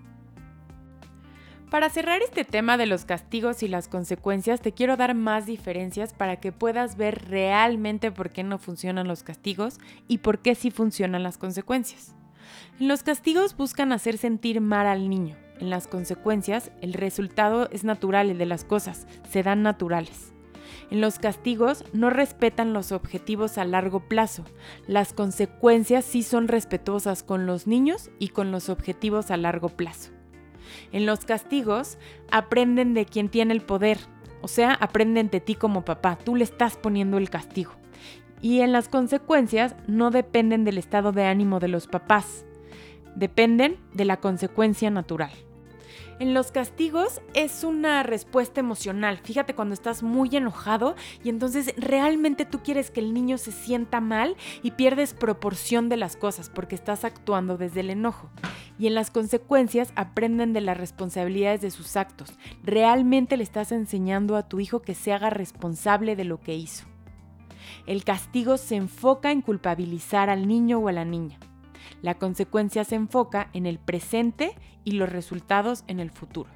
Para 1.72 1.90
cerrar 1.90 2.22
este 2.22 2.44
tema 2.44 2.76
de 2.76 2.86
los 2.86 3.06
castigos 3.06 3.64
y 3.64 3.70
las 3.70 3.88
consecuencias, 3.88 4.60
te 4.60 4.74
quiero 4.74 4.98
dar 4.98 5.16
más 5.16 5.46
diferencias 5.46 6.14
para 6.14 6.36
que 6.36 6.52
puedas 6.52 6.98
ver 6.98 7.30
realmente 7.30 8.12
por 8.12 8.30
qué 8.30 8.44
no 8.44 8.58
funcionan 8.58 9.08
los 9.08 9.24
castigos 9.24 9.80
y 10.10 10.18
por 10.18 10.40
qué 10.40 10.54
sí 10.54 10.70
funcionan 10.70 11.24
las 11.24 11.38
consecuencias. 11.38 12.14
Los 12.78 13.04
castigos 13.04 13.56
buscan 13.56 13.94
hacer 13.94 14.18
sentir 14.18 14.60
mal 14.60 14.86
al 14.86 15.10
niño, 15.10 15.38
en 15.62 15.70
las 15.70 15.88
consecuencias, 15.88 16.72
el 16.82 16.94
resultado 16.94 17.70
es 17.72 17.84
natural, 17.84 18.32
el 18.32 18.38
de 18.38 18.48
las 18.48 18.66
cosas, 18.66 19.08
se 19.30 19.44
dan 19.44 19.62
naturales. 19.62 20.34
En 20.90 21.00
los 21.00 21.20
castigos 21.20 21.86
no 21.94 22.10
respetan 22.10 22.74
los 22.74 22.92
objetivos 22.92 23.58
a 23.58 23.64
largo 23.64 24.02
plazo. 24.02 24.44
Las 24.88 25.14
consecuencias 25.14 26.04
sí 26.04 26.24
son 26.24 26.48
respetuosas 26.48 27.24
con 27.24 27.46
los 27.46 27.68
niños 27.68 28.10
y 28.20 28.30
con 28.30 28.52
los 28.52 28.70
objetivos 28.70 29.32
a 29.32 29.38
largo 29.38 29.70
plazo. 29.70 30.12
En 30.92 31.06
los 31.06 31.26
castigos 31.26 31.98
aprenden 32.32 32.94
de 32.94 33.06
quien 33.06 33.30
tiene 33.30 33.54
el 33.54 33.62
poder, 33.62 34.00
o 34.42 34.48
sea, 34.48 34.74
aprenden 34.74 35.30
de 35.30 35.40
ti 35.40 35.56
como 35.56 35.86
papá, 35.86 36.18
tú 36.18 36.36
le 36.36 36.44
estás 36.44 36.76
poniendo 36.76 37.18
el 37.18 37.30
castigo. 37.30 37.72
Y 38.42 38.62
en 38.62 38.72
las 38.72 38.90
consecuencias 38.90 39.76
no 39.88 40.10
dependen 40.10 40.64
del 40.64 40.80
estado 40.80 41.12
de 41.12 41.26
ánimo 41.26 41.60
de 41.60 41.68
los 41.68 41.88
papás, 41.88 42.46
dependen 43.16 43.78
de 43.94 44.06
la 44.06 44.18
consecuencia 44.18 44.90
natural. 44.90 45.32
En 46.22 46.36
los 46.36 46.52
castigos 46.52 47.20
es 47.34 47.64
una 47.64 48.04
respuesta 48.04 48.60
emocional. 48.60 49.18
Fíjate 49.24 49.56
cuando 49.56 49.74
estás 49.74 50.04
muy 50.04 50.30
enojado 50.36 50.96
y 51.24 51.30
entonces 51.30 51.74
realmente 51.78 52.46
tú 52.46 52.60
quieres 52.60 52.92
que 52.92 53.00
el 53.00 53.12
niño 53.12 53.40
se 53.40 53.52
sienta 53.52 54.02
mal 54.02 54.38
y 54.62 54.70
pierdes 54.70 55.16
proporción 55.16 55.90
de 55.90 55.98
las 55.98 56.18
cosas 56.18 56.52
porque 56.52 56.76
estás 56.76 57.06
actuando 57.06 57.58
desde 57.58 57.80
el 57.80 57.90
enojo. 57.90 58.30
Y 58.78 58.86
en 58.86 58.94
las 58.94 59.10
consecuencias 59.10 59.94
aprenden 59.96 60.54
de 60.54 60.62
las 60.62 60.78
responsabilidades 60.78 61.62
de 61.62 61.72
sus 61.72 61.96
actos. 61.96 62.38
Realmente 62.62 63.36
le 63.36 63.44
estás 63.44 63.72
enseñando 63.72 64.36
a 64.36 64.48
tu 64.48 64.60
hijo 64.60 64.84
que 64.84 64.94
se 64.94 65.14
haga 65.14 65.32
responsable 65.32 66.16
de 66.16 66.26
lo 66.26 66.40
que 66.40 66.54
hizo. 66.54 66.86
El 67.88 68.04
castigo 68.04 68.58
se 68.58 68.76
enfoca 68.76 69.32
en 69.32 69.42
culpabilizar 69.42 70.30
al 70.30 70.48
niño 70.48 70.78
o 70.78 70.88
a 70.88 70.92
la 70.92 71.04
niña. 71.04 71.40
La 72.02 72.16
consecuencia 72.16 72.84
se 72.84 72.96
enfoca 72.96 73.50
en 73.54 73.66
el 73.66 73.80
presente 73.80 74.56
y 74.84 74.92
los 74.92 75.10
resultados 75.10 75.84
en 75.88 76.00
el 76.00 76.12
futuro. 76.12 76.50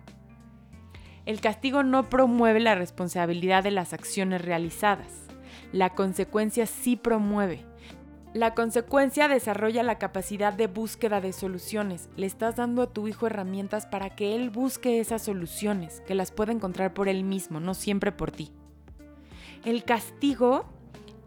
El 1.25 1.41
castigo 1.41 1.83
no 1.83 2.09
promueve 2.09 2.59
la 2.59 2.75
responsabilidad 2.75 3.63
de 3.63 3.71
las 3.71 3.93
acciones 3.93 4.41
realizadas. 4.43 5.27
La 5.71 5.91
consecuencia 5.91 6.65
sí 6.65 6.95
promueve. 6.95 7.65
La 8.33 8.53
consecuencia 8.53 9.27
desarrolla 9.27 9.81
la 9.81 9.97
capacidad 9.97 10.53
de 10.53 10.67
búsqueda 10.67 11.21
de 11.21 11.31
soluciones. 11.31 12.09
Le 12.17 12.25
estás 12.25 12.57
dando 12.57 12.81
a 12.81 12.91
tu 12.91 13.07
hijo 13.07 13.27
herramientas 13.27 13.85
para 13.85 14.09
que 14.09 14.35
él 14.35 14.49
busque 14.49 14.99
esas 14.99 15.21
soluciones, 15.21 16.01
que 16.05 16.15
las 16.15 16.31
pueda 16.31 16.51
encontrar 16.51 16.93
por 16.93 17.07
él 17.07 17.23
mismo, 17.23 17.59
no 17.59 17.73
siempre 17.73 18.11
por 18.11 18.31
ti. 18.31 18.51
El 19.63 19.83
castigo 19.83 20.65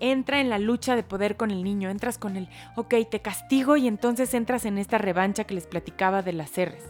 entra 0.01 0.41
en 0.41 0.51
la 0.51 0.59
lucha 0.59 0.97
de 0.97 1.03
poder 1.03 1.37
con 1.37 1.51
el 1.51 1.63
niño, 1.65 1.91
entras 1.91 2.19
con 2.19 2.37
el, 2.37 2.49
ok, 2.77 2.95
te 3.11 3.21
castigo 3.21 3.77
y 3.77 3.89
entonces 3.89 4.35
entras 4.35 4.65
en 4.65 4.79
esta 4.79 4.99
revancha 4.99 5.45
que 5.45 5.55
les 5.55 5.67
platicaba 5.67 6.23
de 6.23 6.33
las 6.33 6.53
R's. 6.57 6.85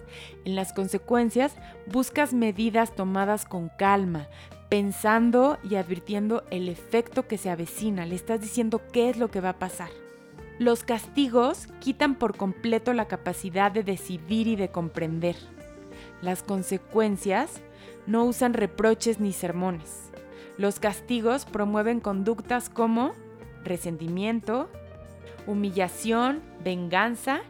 En 0.44 0.54
las 0.54 0.72
consecuencias, 0.72 1.54
buscas 1.86 2.34
medidas 2.34 2.94
tomadas 2.94 3.44
con 3.44 3.68
calma, 3.68 4.28
pensando 4.68 5.58
y 5.68 5.76
advirtiendo 5.76 6.44
el 6.50 6.68
efecto 6.68 7.26
que 7.26 7.38
se 7.38 7.50
avecina, 7.50 8.06
le 8.06 8.14
estás 8.14 8.40
diciendo 8.40 8.82
qué 8.92 9.10
es 9.10 9.16
lo 9.16 9.30
que 9.30 9.40
va 9.40 9.50
a 9.50 9.58
pasar. 9.58 9.90
Los 10.58 10.82
castigos 10.82 11.68
quitan 11.80 12.16
por 12.16 12.36
completo 12.36 12.92
la 12.92 13.06
capacidad 13.06 13.70
de 13.70 13.84
decidir 13.84 14.48
y 14.48 14.56
de 14.56 14.70
comprender. 14.70 15.36
Las 16.20 16.42
consecuencias 16.42 17.60
no 18.06 18.24
usan 18.24 18.54
reproches 18.54 19.20
ni 19.20 19.32
sermones 19.32 20.08
los 20.58 20.80
castigos 20.80 21.44
promueven 21.44 22.00
conductas 22.00 22.68
como 22.68 23.12
resentimiento, 23.64 24.68
humillación, 25.46 26.42
venganza 26.62 27.40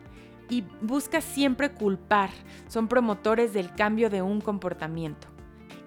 y 0.50 0.64
busca 0.82 1.20
siempre 1.20 1.72
culpar. 1.72 2.30
Son 2.68 2.86
promotores 2.86 3.52
del 3.52 3.74
cambio 3.74 4.10
de 4.10 4.22
un 4.22 4.40
comportamiento. 4.40 5.26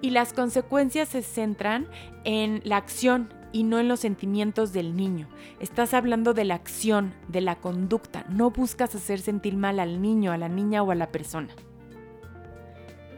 Y 0.01 0.09
las 0.09 0.33
consecuencias 0.33 1.09
se 1.09 1.21
centran 1.21 1.87
en 2.23 2.61
la 2.63 2.77
acción 2.77 3.31
y 3.51 3.63
no 3.63 3.79
en 3.79 3.87
los 3.87 3.99
sentimientos 3.99 4.73
del 4.73 4.95
niño. 4.95 5.27
Estás 5.59 5.93
hablando 5.93 6.33
de 6.33 6.45
la 6.45 6.55
acción, 6.55 7.13
de 7.27 7.41
la 7.41 7.57
conducta. 7.57 8.25
No 8.29 8.49
buscas 8.49 8.95
hacer 8.95 9.19
sentir 9.19 9.55
mal 9.55 9.79
al 9.79 10.01
niño, 10.01 10.31
a 10.31 10.37
la 10.37 10.49
niña 10.49 10.81
o 10.81 10.89
a 10.89 10.95
la 10.95 11.11
persona. 11.11 11.49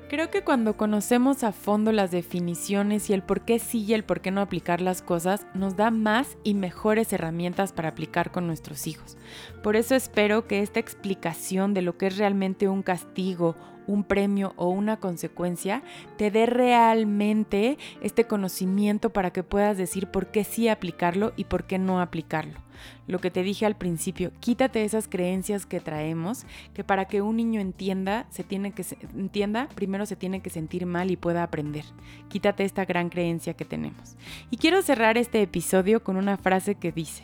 Creo 0.09 0.29
que 0.29 0.43
cuando 0.43 0.77
conocemos 0.77 1.43
a 1.43 1.51
fondo 1.51 1.91
las 1.91 2.11
definiciones 2.11 3.09
y 3.09 3.13
el 3.13 3.23
por 3.23 3.41
qué 3.41 3.57
sí 3.57 3.83
y 3.83 3.93
el 3.93 4.03
por 4.03 4.21
qué 4.21 4.29
no 4.29 4.41
aplicar 4.41 4.79
las 4.79 5.01
cosas, 5.01 5.47
nos 5.55 5.75
da 5.75 5.89
más 5.89 6.37
y 6.43 6.53
mejores 6.53 7.11
herramientas 7.13 7.73
para 7.73 7.89
aplicar 7.89 8.31
con 8.31 8.45
nuestros 8.45 8.85
hijos. 8.85 9.17
Por 9.63 9.75
eso 9.75 9.95
espero 9.95 10.45
que 10.47 10.61
esta 10.61 10.79
explicación 10.79 11.73
de 11.73 11.81
lo 11.81 11.97
que 11.97 12.07
es 12.07 12.17
realmente 12.17 12.67
un 12.67 12.83
castigo, 12.83 13.55
un 13.87 14.03
premio 14.03 14.53
o 14.55 14.69
una 14.69 14.97
consecuencia 14.97 15.83
te 16.17 16.31
dé 16.31 16.45
realmente 16.45 17.77
este 18.01 18.25
conocimiento 18.25 19.11
para 19.11 19.31
que 19.31 19.43
puedas 19.43 19.77
decir 19.77 20.07
por 20.07 20.27
qué 20.27 20.43
sí 20.43 20.67
aplicarlo 20.67 21.33
y 21.35 21.45
por 21.45 21.65
qué 21.65 21.77
no 21.79 22.01
aplicarlo 22.01 22.63
lo 23.07 23.19
que 23.19 23.31
te 23.31 23.43
dije 23.43 23.65
al 23.65 23.75
principio, 23.75 24.31
quítate 24.39 24.83
esas 24.83 25.07
creencias 25.07 25.65
que 25.65 25.79
traemos, 25.79 26.45
que 26.73 26.83
para 26.83 27.05
que 27.05 27.21
un 27.21 27.37
niño 27.37 27.59
entienda, 27.59 28.25
se 28.29 28.43
tiene 28.43 28.71
que 28.71 28.85
entienda, 29.15 29.67
primero 29.75 30.05
se 30.05 30.15
tiene 30.15 30.41
que 30.41 30.49
sentir 30.49 30.85
mal 30.85 31.11
y 31.11 31.17
pueda 31.17 31.43
aprender. 31.43 31.85
Quítate 32.29 32.63
esta 32.63 32.85
gran 32.85 33.09
creencia 33.09 33.53
que 33.53 33.65
tenemos. 33.65 34.15
Y 34.49 34.57
quiero 34.57 34.81
cerrar 34.81 35.17
este 35.17 35.41
episodio 35.41 36.03
con 36.03 36.17
una 36.17 36.37
frase 36.37 36.75
que 36.75 36.91
dice: 36.91 37.23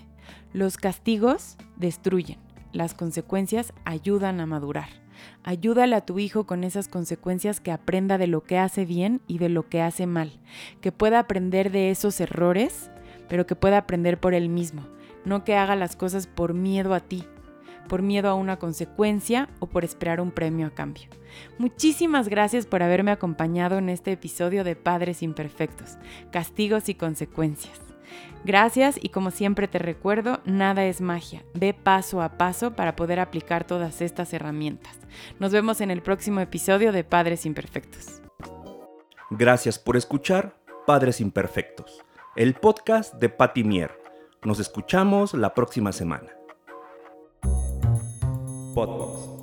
"Los 0.54 0.78
castigos 0.78 1.58
destruyen, 1.78 2.40
las 2.72 2.94
consecuencias 2.94 3.74
ayudan 3.86 4.40
a 4.40 4.46
madurar." 4.46 4.90
Ayúdale 5.44 5.96
a 5.96 6.06
tu 6.06 6.20
hijo 6.20 6.46
con 6.46 6.64
esas 6.64 6.88
consecuencias 6.88 7.60
que 7.60 7.72
aprenda 7.72 8.18
de 8.18 8.28
lo 8.28 8.44
que 8.44 8.58
hace 8.58 8.86
bien 8.86 9.22
y 9.28 9.38
de 9.38 9.50
lo 9.50 9.68
que 9.68 9.82
hace 9.82 10.06
mal, 10.06 10.40
que 10.82 10.92
pueda 10.92 11.20
aprender 11.20 11.72
de 11.72 11.92
esos 11.92 12.20
errores, 12.20 12.92
pero 13.28 13.46
que 13.46 13.56
pueda 13.56 13.78
aprender 13.78 14.20
por 14.20 14.34
él 14.34 14.50
mismo, 14.50 14.88
no 15.26 15.44
que 15.44 15.56
haga 15.56 15.76
las 15.76 15.96
cosas 15.96 16.28
por 16.28 16.54
miedo 16.54 16.94
a 16.94 17.00
ti, 17.00 17.26
por 17.88 18.02
miedo 18.02 18.30
a 18.30 18.36
una 18.36 18.58
consecuencia 18.58 19.50
o 19.60 19.68
por 19.68 19.84
esperar 19.84 20.22
un 20.22 20.32
premio 20.32 20.68
a 20.68 20.72
cambio. 20.72 21.10
Muchísimas 21.58 22.30
gracias 22.30 22.66
por 22.66 22.84
haberme 22.84 23.12
acompañado 23.12 23.78
en 23.78 23.90
este 23.90 24.12
episodio 24.12 24.64
de 24.64 24.76
Padres 24.76 25.24
Imperfectos, 25.24 25.98
Castigos 26.32 26.90
y 26.90 26.96
Consecuencias. 26.96 27.89
Gracias 28.46 28.98
y 29.02 29.10
como 29.10 29.32
siempre 29.32 29.68
te 29.68 29.80
recuerdo, 29.80 30.40
nada 30.46 30.86
es 30.86 31.02
magia. 31.02 31.44
Ve 31.54 31.74
paso 31.74 32.22
a 32.22 32.38
paso 32.38 32.74
para 32.74 32.96
poder 32.96 33.20
aplicar 33.20 33.66
todas 33.66 34.02
estas 34.02 34.34
herramientas. 34.34 34.98
Nos 35.40 35.52
vemos 35.52 35.82
en 35.82 35.92
el 35.92 36.02
próximo 36.02 36.40
episodio 36.40 36.92
de 36.92 37.04
Padres 37.04 37.46
Imperfectos. 37.46 38.22
Gracias 39.30 39.78
por 39.78 39.98
escuchar 39.98 40.56
Padres 40.88 41.22
Imperfectos, 41.22 42.04
el 42.36 42.56
podcast 42.56 43.14
de 43.16 43.30
Patti 43.30 43.64
Mier 43.64 44.00
nos 44.44 44.60
escuchamos 44.60 45.34
la 45.34 45.54
próxima 45.54 45.92
semana. 45.92 46.30
Podbox. 48.74 49.39